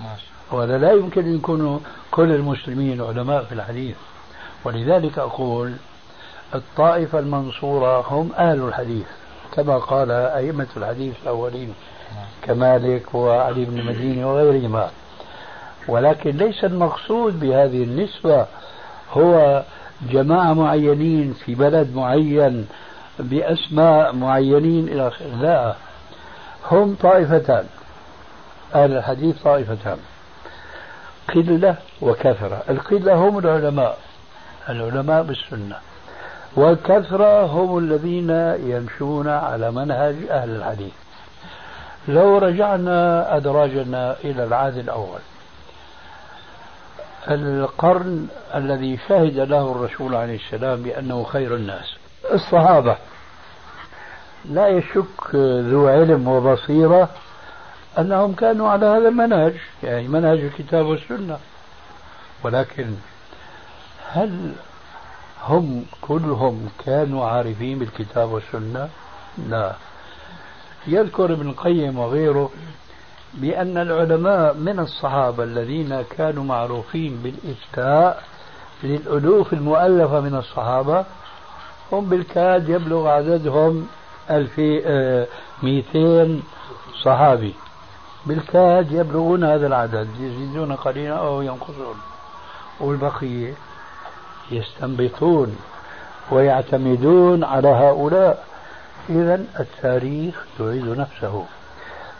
ماشي 0.00 0.26
وهذا 0.50 0.78
لا 0.78 0.92
يمكن 0.92 1.24
أن 1.24 1.36
يكونوا 1.36 1.78
كل 2.10 2.32
المسلمين 2.32 3.00
علماء 3.00 3.44
في 3.44 3.52
الحديث. 3.52 3.96
ولذلك 4.64 5.18
أقول 5.18 5.74
الطائفة 6.54 7.18
المنصورة 7.18 8.00
هم 8.00 8.32
أهل 8.38 8.60
الحديث. 8.60 9.06
كما 9.52 9.78
قال 9.78 10.10
أئمة 10.10 10.66
الحديث 10.76 11.14
الأولين 11.22 11.74
كمالك 12.42 13.14
وعلي 13.14 13.64
بن 13.64 13.78
المديني 13.78 14.24
وغيرهما. 14.24 14.90
ولكن 15.88 16.30
ليس 16.30 16.64
المقصود 16.64 17.40
بهذه 17.40 17.84
النسبة 17.84 18.46
هو 19.12 19.62
جماعة 20.10 20.52
معينين 20.52 21.32
في 21.44 21.54
بلد 21.54 21.94
معين 21.94 22.68
بأسماء 23.18 24.12
معينين 24.12 24.88
إلى 24.88 25.08
آخره. 25.08 25.26
لا 25.40 25.74
هم 26.70 26.96
طائفتان. 27.02 27.64
أهل 28.74 28.96
الحديث 28.96 29.42
طائفتان. 29.42 29.98
قلة 31.34 31.76
وكثرة 32.00 32.62
القلة 32.70 33.14
هم 33.14 33.38
العلماء. 33.38 33.98
العلماء 34.68 35.22
بالسنة. 35.22 35.76
والكثرة 36.56 37.46
هم 37.46 37.78
الذين 37.78 38.30
يمشون 38.66 39.28
على 39.28 39.70
منهج 39.70 40.16
أهل 40.30 40.50
الحديث. 40.50 40.92
لو 42.08 42.38
رجعنا 42.38 43.36
أدراجنا 43.36 44.16
إلى 44.24 44.44
العهد 44.44 44.76
الأول. 44.76 45.20
القرن 47.30 48.28
الذي 48.54 48.98
شهد 49.08 49.38
له 49.38 49.72
الرسول 49.72 50.14
عليه 50.14 50.36
السلام 50.36 50.82
بأنه 50.82 51.24
خير 51.24 51.54
الناس. 51.54 51.96
الصحابة 52.32 52.96
لا 54.44 54.68
يشك 54.68 55.34
ذو 55.34 55.88
علم 55.88 56.28
وبصيرة 56.28 57.08
أنهم 57.98 58.32
كانوا 58.34 58.68
على 58.68 58.86
هذا 58.86 59.08
المنهج 59.08 59.54
يعني 59.82 60.08
منهج 60.08 60.38
الكتاب 60.38 60.86
والسنة. 60.86 61.38
ولكن 62.42 62.86
هل 64.12 64.52
هم 65.44 65.84
كلهم 66.00 66.68
كانوا 66.86 67.26
عارفين 67.26 67.78
بالكتاب 67.78 68.32
والسنة؟ 68.32 68.88
لا. 69.48 69.74
يذكر 70.86 71.32
ابن 71.32 71.48
القيم 71.48 71.98
وغيره 71.98 72.50
بأن 73.34 73.78
العلماء 73.78 74.54
من 74.54 74.80
الصحابة 74.80 75.44
الذين 75.44 76.02
كانوا 76.16 76.44
معروفين 76.44 77.16
بالإفتاء 77.22 78.22
للألوف 78.82 79.52
المؤلفة 79.52 80.20
من 80.20 80.34
الصحابة 80.34 81.04
هم 81.92 82.04
بالكاد 82.04 82.68
يبلغ 82.68 83.08
عددهم 83.08 83.86
1200 84.30 86.42
صحابي. 87.04 87.54
بالكاد 88.26 88.92
يبلغون 88.92 89.44
هذا 89.44 89.66
العدد 89.66 90.08
يزيدون 90.20 90.72
قليلا 90.72 91.14
أو 91.14 91.42
ينقصون. 91.42 91.96
والبقية 92.80 93.54
يستنبطون 94.50 95.56
ويعتمدون 96.30 97.44
على 97.44 97.68
هؤلاء. 97.68 98.44
إذا 99.10 99.44
التاريخ 99.60 100.44
يعيد 100.60 100.88
نفسه. 100.88 101.44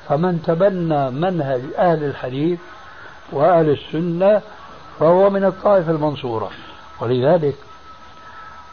فمن 0.08 0.42
تبنى 0.42 1.10
منهج 1.10 1.60
أهل 1.76 2.04
الحديث 2.04 2.58
وأهل 3.32 3.70
السنة 3.70 4.42
فهو 5.00 5.30
من 5.30 5.44
الطائفة 5.44 5.90
المنصورة. 5.92 6.50
ولذلك 7.00 7.56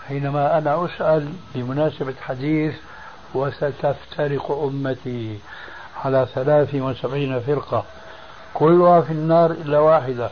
حينما 0.07 0.57
أنا 0.57 0.85
أسأل 0.85 1.27
بمناسبة 1.55 2.13
حديث 2.21 2.75
وستفترق 3.33 4.51
أمتي 4.51 5.39
على 6.05 6.27
ثلاث 6.35 6.75
وسبعين 6.75 7.39
فرقة 7.39 7.83
كلها 8.53 9.01
في 9.01 9.13
النار 9.13 9.51
إلا 9.51 9.79
واحدة 9.79 10.29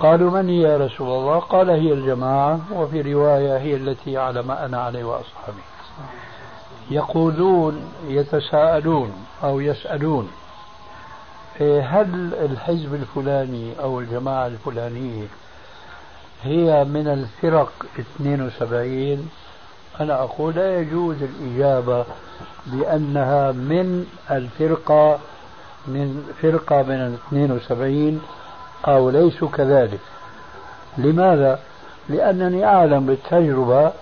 قالوا 0.00 0.30
من 0.30 0.48
هي 0.48 0.62
يا 0.62 0.76
رسول 0.76 1.08
الله؟ 1.08 1.38
قال 1.38 1.70
هي 1.70 1.92
الجماعة 1.92 2.60
وفي 2.72 3.12
رواية 3.12 3.58
هي 3.58 3.76
التي 3.76 4.18
على 4.18 4.42
ما 4.42 4.64
أنا 4.66 4.82
عليه 4.82 5.04
وأصحابي 5.04 5.62
يقولون 6.90 7.82
يتساءلون 8.08 9.12
أو 9.44 9.60
يسألون 9.60 10.30
إيه، 11.60 11.80
هل 12.00 12.34
الحزب 12.34 12.94
الفلاني 12.94 13.72
أو 13.80 14.00
الجماعة 14.00 14.46
الفلانية 14.46 15.26
هي 16.42 16.84
من 16.84 17.08
الفرق 17.08 17.72
72 18.20 19.30
أنا 20.00 20.14
أقول 20.22 20.54
لا 20.54 20.80
يجوز 20.80 21.16
الإجابة 21.22 22.04
بأنها 22.66 23.52
من 23.52 24.06
الفرقة 24.30 25.18
من 25.86 26.32
فرقة 26.42 26.82
من 26.82 27.18
72 27.28 28.22
أو 28.88 29.10
ليسوا 29.10 29.48
كذلك 29.48 30.00
لماذا؟ 30.98 31.58
لأنني 32.08 32.64
أعلم 32.64 33.06
بالتجربة 33.06 33.92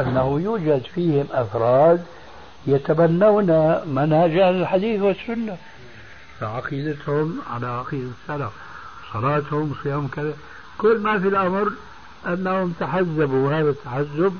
أنه 0.00 0.40
يوجد 0.40 0.82
فيهم 0.94 1.26
أفراد 1.32 2.02
يتبنون 2.66 3.46
منهج 3.86 4.36
الحديث 4.36 5.00
والسنة. 5.00 5.56
فعقيدتهم 6.40 7.38
على 7.50 7.66
عقيدة 7.66 8.10
السلف 8.22 8.52
صلاتهم 9.12 9.74
صيام 9.82 10.08
كذا. 10.08 10.34
كل 10.78 10.98
ما 10.98 11.18
في 11.18 11.28
الأمر 11.28 11.72
أنهم 12.26 12.74
تحزبوا 12.80 13.52
هذا 13.52 13.70
التحزب 13.70 14.34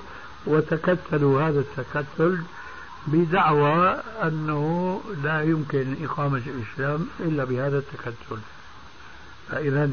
وتكتلوا 0.47 1.43
هذا 1.43 1.61
التكتل 1.61 2.39
بدعوى 3.07 3.97
أنه 4.23 5.01
لا 5.25 5.43
يمكن 5.43 5.97
إقامة 6.05 6.43
الإسلام 6.47 7.07
إلا 7.21 7.45
بهذا 7.45 7.79
التكتل. 7.79 8.39
فإذا 9.49 9.91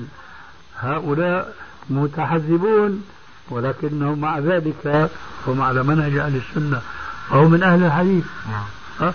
هؤلاء 0.79 1.53
متحزبون 1.89 3.03
ولكنهم 3.49 4.19
مع 4.19 4.39
ذلك 4.39 5.09
هم 5.47 5.61
على 5.61 5.83
منهج 5.83 6.17
أهل 6.17 6.35
السنة. 6.35 6.81
وهم 7.31 7.51
من 7.51 7.63
أهل 7.63 7.83
الحديث. 7.83 8.25
نعم. 8.49 9.13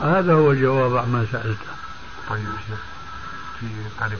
هذا 0.00 0.34
هو 0.34 0.52
الجواب 0.52 0.96
عما 0.96 1.26
سألته. 1.32 1.66
طيب 2.30 2.46
شيخ 2.68 2.78
في 3.60 3.66
تعريف 3.98 4.18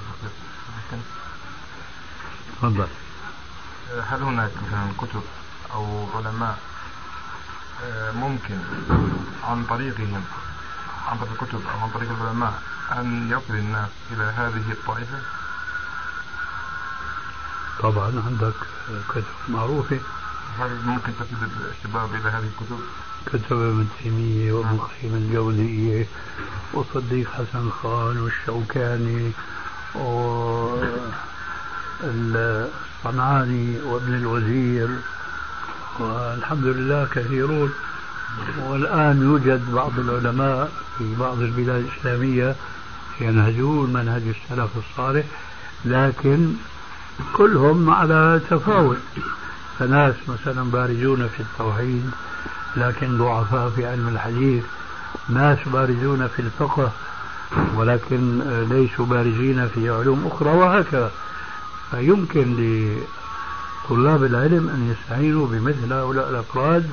تفضل. 2.60 2.86
هل 4.10 4.22
هناك 4.22 4.50
مثلا 4.66 4.92
كتب 4.98 5.22
أو 5.74 6.06
علماء 6.16 6.58
آه، 7.84 8.10
ممكن 8.12 8.58
عن 9.44 9.64
طريقهم 9.64 10.24
عن 11.08 11.18
طريق 11.18 11.42
الكتب 11.42 11.62
أو 11.74 11.80
عن 11.80 11.90
طريق 11.90 12.10
العلماء 12.10 12.62
أن 12.92 13.30
يصل 13.30 13.54
الناس 13.54 13.88
إلى 14.12 14.22
هذه 14.22 14.72
الطائفة؟ 14.72 15.18
طبعا 17.80 18.22
عندك 18.26 18.54
كتب 19.08 19.24
معروفة. 19.48 20.00
هل 20.58 20.70
ممكن 20.86 21.12
تفيد 21.20 21.38
الشباب 21.70 22.08
إلى 22.14 22.30
هذه 22.30 22.44
الكتب؟ 22.44 22.78
كتب 23.26 23.56
ابن 23.56 23.86
تيمية 24.02 24.52
وابن 24.52 24.78
قيم 24.78 25.14
الجوزية 25.14 26.06
وصديق 26.72 27.30
حسن 27.30 27.70
خان 27.82 28.18
والشوكاني 28.18 29.32
والصنعاني 32.04 33.80
وابن 33.80 34.14
الوزير. 34.14 34.88
والحمد 35.98 36.64
لله 36.64 37.08
كثيرون. 37.14 37.72
والآن 38.58 39.22
يوجد 39.22 39.70
بعض 39.70 39.98
العلماء 39.98 40.72
في 40.98 41.14
بعض 41.14 41.40
البلاد 41.40 41.84
الإسلامية 41.84 42.56
ينهجون 43.20 43.92
منهج 43.92 44.22
السلف 44.22 44.70
الصالح 44.76 45.26
لكن 45.84 46.52
كلهم 47.36 47.90
على 47.90 48.40
تفاوت. 48.50 48.98
فناس 49.80 50.14
مثلا 50.28 50.70
بارزون 50.70 51.28
في 51.28 51.40
التوحيد 51.40 52.10
لكن 52.76 53.18
ضعفاء 53.18 53.70
في 53.70 53.86
علم 53.86 54.08
الحديث 54.08 54.64
ناس 55.28 55.58
بارزون 55.66 56.28
في 56.28 56.42
الفقه 56.42 56.92
ولكن 57.76 58.40
ليسوا 58.70 59.06
بارزين 59.06 59.68
في 59.68 59.90
علوم 59.90 60.26
أخرى 60.26 60.50
وهكذا. 60.50 61.10
فيمكن 61.90 62.56
لطلاب 63.84 64.24
العلم 64.24 64.68
أن 64.68 64.94
يستعينوا 64.94 65.46
بمثل 65.46 65.92
هؤلاء 65.92 66.30
الأفراد 66.30 66.90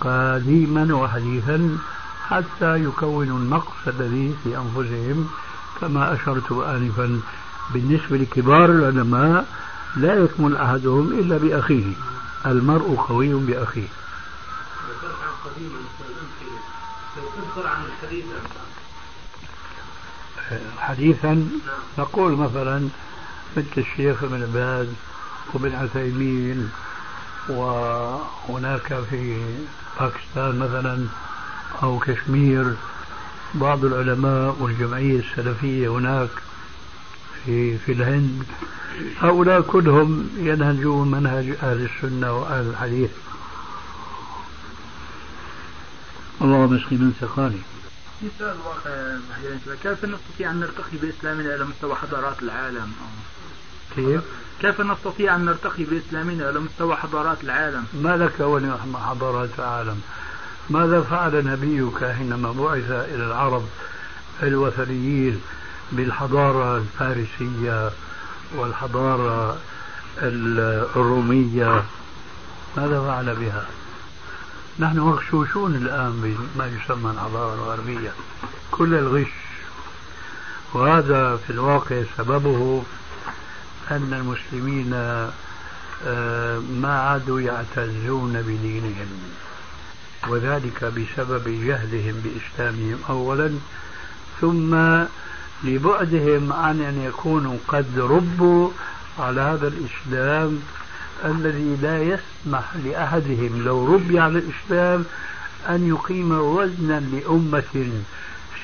قديما 0.00 0.94
وحديثا 0.94 1.78
حتى 2.28 2.84
يكونوا 2.84 3.38
النقص 3.38 3.88
الذي 3.88 4.34
في 4.44 4.56
أنفسهم 4.56 5.28
كما 5.80 6.14
أشرت 6.14 6.52
آنفا 6.52 7.20
بالنسبة 7.74 8.16
لكبار 8.16 8.64
العلماء 8.70 9.46
لا 9.96 10.14
يكمل 10.14 10.56
أحدهم 10.56 11.12
إلا 11.12 11.38
بأخيه. 11.38 11.92
المرء 12.46 12.94
قوي 13.08 13.34
بأخيه. 13.34 13.88
حديثا 20.78 21.48
نقول 21.98 22.32
مثلا 22.32 22.88
مثل 23.56 23.66
الشيخ 23.76 24.22
ابن 24.24 24.46
باز 24.46 24.86
وابن 25.54 25.74
عثيمين 25.74 26.70
وهناك 27.48 28.94
في 29.10 29.44
باكستان 30.00 30.58
مثلا 30.58 31.06
أو 31.82 31.98
كشمير 31.98 32.74
بعض 33.54 33.84
العلماء 33.84 34.56
والجمعية 34.60 35.20
السلفية 35.20 35.88
هناك 35.88 36.28
في 37.46 37.78
في 37.78 37.92
الهند 37.92 38.42
هؤلاء 39.18 39.60
كلهم 39.60 40.28
ينهجون 40.36 41.10
منهج 41.10 41.48
أهل 41.62 41.88
السنة 41.90 42.32
وأهل 42.32 42.66
الحديث 42.66 43.10
اللهم 46.42 46.74
اشفي 46.74 46.94
من 46.94 47.12
سقاني 47.20 47.60
في 48.20 48.26
سؤال 48.38 48.56
واقع 48.66 49.76
كيف 49.82 50.04
نستطيع 50.04 50.50
أن 50.50 50.60
نرتقي 50.60 50.96
بإسلامنا 51.02 51.54
إلى 51.54 51.64
مستوى 51.64 51.94
حضارات 51.94 52.42
العالم؟ 52.42 52.92
كيف؟ 53.96 54.22
كيف 54.60 54.80
نستطيع 54.80 55.36
أن 55.36 55.44
نرتقي 55.44 55.84
بإسلامنا 55.84 56.50
إلى 56.50 56.60
مستوى 56.60 56.96
حضارات 56.96 57.44
العالم؟ 57.44 57.84
ما 57.94 58.16
لك 58.16 58.40
حضارات 58.96 59.50
العالم؟ 59.58 60.00
ماذا 60.70 61.00
فعل 61.02 61.44
نبيك 61.46 62.04
حينما 62.04 62.52
بعث 62.52 62.90
إلى 62.90 63.26
العرب 63.26 63.64
الوثنيين 64.42 65.40
بالحضارة 65.92 66.76
الفارسية 66.76 67.90
والحضارة 68.56 69.58
الرومية 70.96 71.84
ماذا 72.76 73.00
فعل 73.00 73.36
بها؟ 73.36 73.66
نحن 74.78 74.98
مغشوشون 74.98 75.74
الآن 75.74 76.36
بما 76.56 76.66
يسمى 76.66 77.10
الحضارة 77.10 77.54
الغربية 77.54 78.12
كل 78.70 78.94
الغش 78.94 79.32
وهذا 80.74 81.36
في 81.36 81.50
الواقع 81.50 82.02
سببه 82.18 82.82
أن 83.90 84.14
المسلمين 84.14 84.90
آه، 86.06 86.58
ما 86.58 87.00
عادوا 87.00 87.40
يعتزون 87.40 88.42
بدينهم 88.42 89.08
وذلك 90.28 90.84
بسبب 90.84 91.48
جهلهم 91.66 92.22
بإسلامهم 92.24 92.98
أولا 93.08 93.58
ثم 94.40 94.74
لبعدهم 95.64 96.52
عن 96.52 96.80
أن 96.80 97.00
يكونوا 97.00 97.56
قد 97.68 97.98
ربوا 97.98 98.70
على 99.18 99.40
هذا 99.40 99.68
الإسلام 99.68 100.60
الذي 101.24 101.76
لا 101.82 102.02
يسمح 102.02 102.76
لأحدهم 102.84 103.62
لو 103.64 103.94
ربي 103.94 104.20
على 104.20 104.38
الإسلام 104.38 105.04
أن 105.68 105.88
يقيم 105.88 106.32
وزنا 106.32 107.00
لأمة 107.00 107.92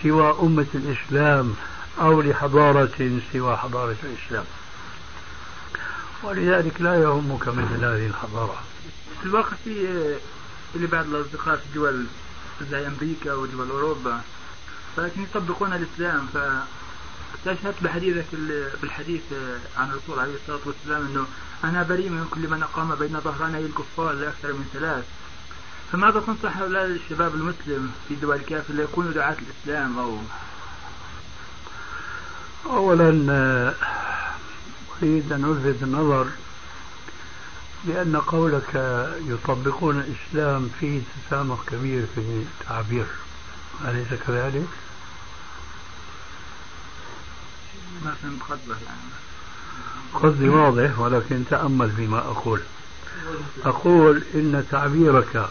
سوى 0.03 0.37
أمة 0.43 0.67
الإسلام 0.75 1.55
أو 2.01 2.23
لحضارة 2.23 3.21
سوى 3.33 3.57
حضارة 3.57 3.97
الإسلام. 4.05 4.45
ولذلك 6.23 6.81
لا 6.81 7.03
يهمك 7.03 7.49
مثل 7.49 7.85
هذه 7.85 8.07
الحضارة. 8.07 8.59
في 9.21 9.27
الواقع 9.27 9.57
في 9.65 9.87
اللي 10.75 10.87
بعض 10.87 11.07
الأصدقاء 11.07 11.57
في 11.57 11.63
دول 11.75 12.05
زي 12.71 12.87
أمريكا 12.87 13.35
ودول 13.35 13.71
أوروبا 13.71 14.21
لكن 14.99 15.23
يطبقون 15.23 15.73
الإسلام 15.73 16.27
ف 16.27 16.39
استشهدت 17.41 17.83
بحديثك 17.83 18.25
بالحديث 18.83 19.23
عن 19.77 19.91
الرسول 19.91 20.19
عليه 20.19 20.35
الصلاة 20.35 20.61
والسلام 20.67 21.07
أنه 21.07 21.27
أنا 21.65 21.83
بريء 21.83 22.09
من 22.09 22.29
كل 22.31 22.49
من 22.51 22.63
أقام 22.63 22.95
بين 22.95 23.21
ظهراني 23.21 23.59
الكفار 23.59 24.13
لأكثر 24.13 24.53
من 24.53 24.65
ثلاث 24.73 25.05
فماذا 25.93 26.21
تنصح 26.21 26.57
هؤلاء 26.57 26.87
الشباب 26.87 27.35
المسلم 27.35 27.93
في 28.09 28.15
دول 28.15 28.37
الكافر 28.37 28.75
ليكونوا 28.75 29.13
دعاة 29.13 29.37
الإسلام 29.39 29.99
أو 29.99 30.19
أولا 32.67 33.09
أريد 35.03 35.33
أن 35.33 35.45
ألفت 35.45 35.83
النظر 35.83 36.27
لأن 37.85 38.17
قولك 38.17 38.75
يطبقون 39.29 40.01
الإسلام 40.01 40.71
فيه 40.81 41.01
تسامح 41.27 41.59
كبير 41.67 42.07
في 42.15 42.21
التعبير 42.21 43.07
أليس 43.85 44.09
كذلك؟ 44.27 44.67
ما 48.05 48.15
فهمت 48.23 48.43
قصدك 48.43 48.77
قصدي 50.15 50.49
واضح 50.49 50.99
ولكن 50.99 51.45
تأمل 51.51 51.91
فيما 51.91 52.19
أقول. 52.19 52.61
أقول 53.65 54.23
إن 54.35 54.65
تعبيرك 54.71 55.49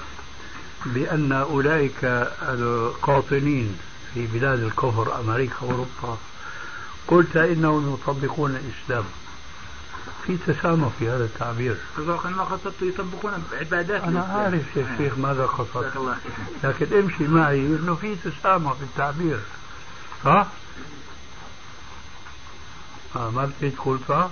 بأن 0.85 1.31
أولئك 1.31 2.03
القاطنين 2.41 3.77
في 4.13 4.27
بلاد 4.27 4.59
الكفر 4.59 5.19
أمريكا 5.19 5.55
وأوروبا 5.61 6.17
قلت 7.07 7.37
إنهم 7.37 7.93
يطبقون 7.93 8.55
الإسلام. 8.55 9.03
في 10.27 10.37
تسامح 10.47 10.89
في 10.99 11.09
هذا 11.09 11.23
التعبير. 11.23 11.75
ما 11.97 12.43
قصدت 12.43 12.81
يطبقون 12.81 13.43
عبادات 13.59 14.03
أنا 14.03 14.21
عارف 14.21 14.77
يا 14.77 14.95
شيخ 14.97 15.17
ماذا 15.17 15.45
قصدت. 15.45 16.17
لكن 16.63 16.97
امشي 16.99 17.27
معي 17.27 17.59
إنه 17.59 17.95
في 17.95 18.15
تسامح 18.15 18.73
في 18.73 18.83
التعبير. 18.83 19.39
صح؟ 20.25 20.47
آه 23.15 23.29
ما 23.29 23.51
تقول 23.61 23.99
صح؟ 24.07 24.29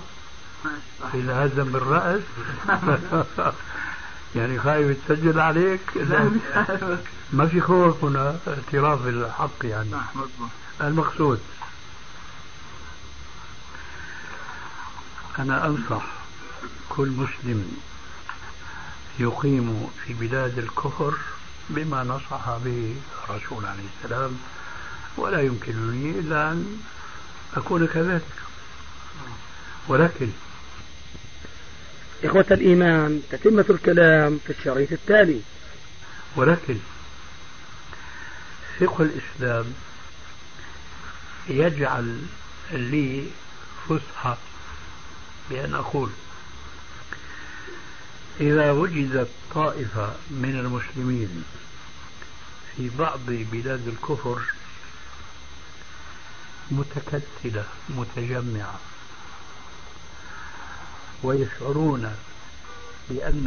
إذا 1.14 1.46
هزم 1.46 1.72
بالرأس. 1.72 2.22
يعني 4.36 4.58
خايف 4.58 4.98
تسجل 5.08 5.40
عليك؟ 5.40 5.80
ما 7.32 7.46
في 7.46 7.60
خوف 7.60 8.04
هنا 8.04 8.38
اعتراف 8.48 9.02
بالحق 9.02 9.64
يعني. 9.64 9.90
المقصود. 10.80 11.40
أنا 15.38 15.66
أنصح 15.66 16.04
كل 16.88 17.08
مسلم 17.08 17.76
يقيم 19.18 19.90
في 20.06 20.14
بلاد 20.14 20.58
الكفر 20.58 21.14
بما 21.70 22.04
نصح 22.04 22.56
به 22.64 22.96
الرسول 23.24 23.66
عليه 23.66 23.84
السلام 23.98 24.38
ولا 25.16 25.42
يمكنني 25.42 26.10
إلا 26.10 26.52
أن 26.52 26.80
أكون 27.56 27.86
كذلك. 27.86 28.47
ولكن 29.88 30.28
إخوة 32.24 32.46
الإيمان 32.50 33.22
تتمة 33.30 33.64
الكلام 33.70 34.40
في 34.46 34.50
الشريط 34.52 34.92
التالي. 34.92 35.40
ولكن 36.36 36.78
فقه 38.80 39.02
الإسلام 39.04 39.72
يجعل 41.48 42.22
لي 42.72 43.26
فسحة 43.88 44.38
بأن 45.50 45.74
أقول 45.74 46.10
إذا 48.40 48.70
وجدت 48.70 49.28
طائفة 49.54 50.12
من 50.30 50.58
المسلمين 50.60 51.44
في 52.76 52.90
بعض 52.98 53.20
بلاد 53.26 53.88
الكفر 53.88 54.38
متكتلة 56.70 57.64
متجمعة 57.88 58.80
ويشعرون 61.22 62.16
بأن 63.10 63.46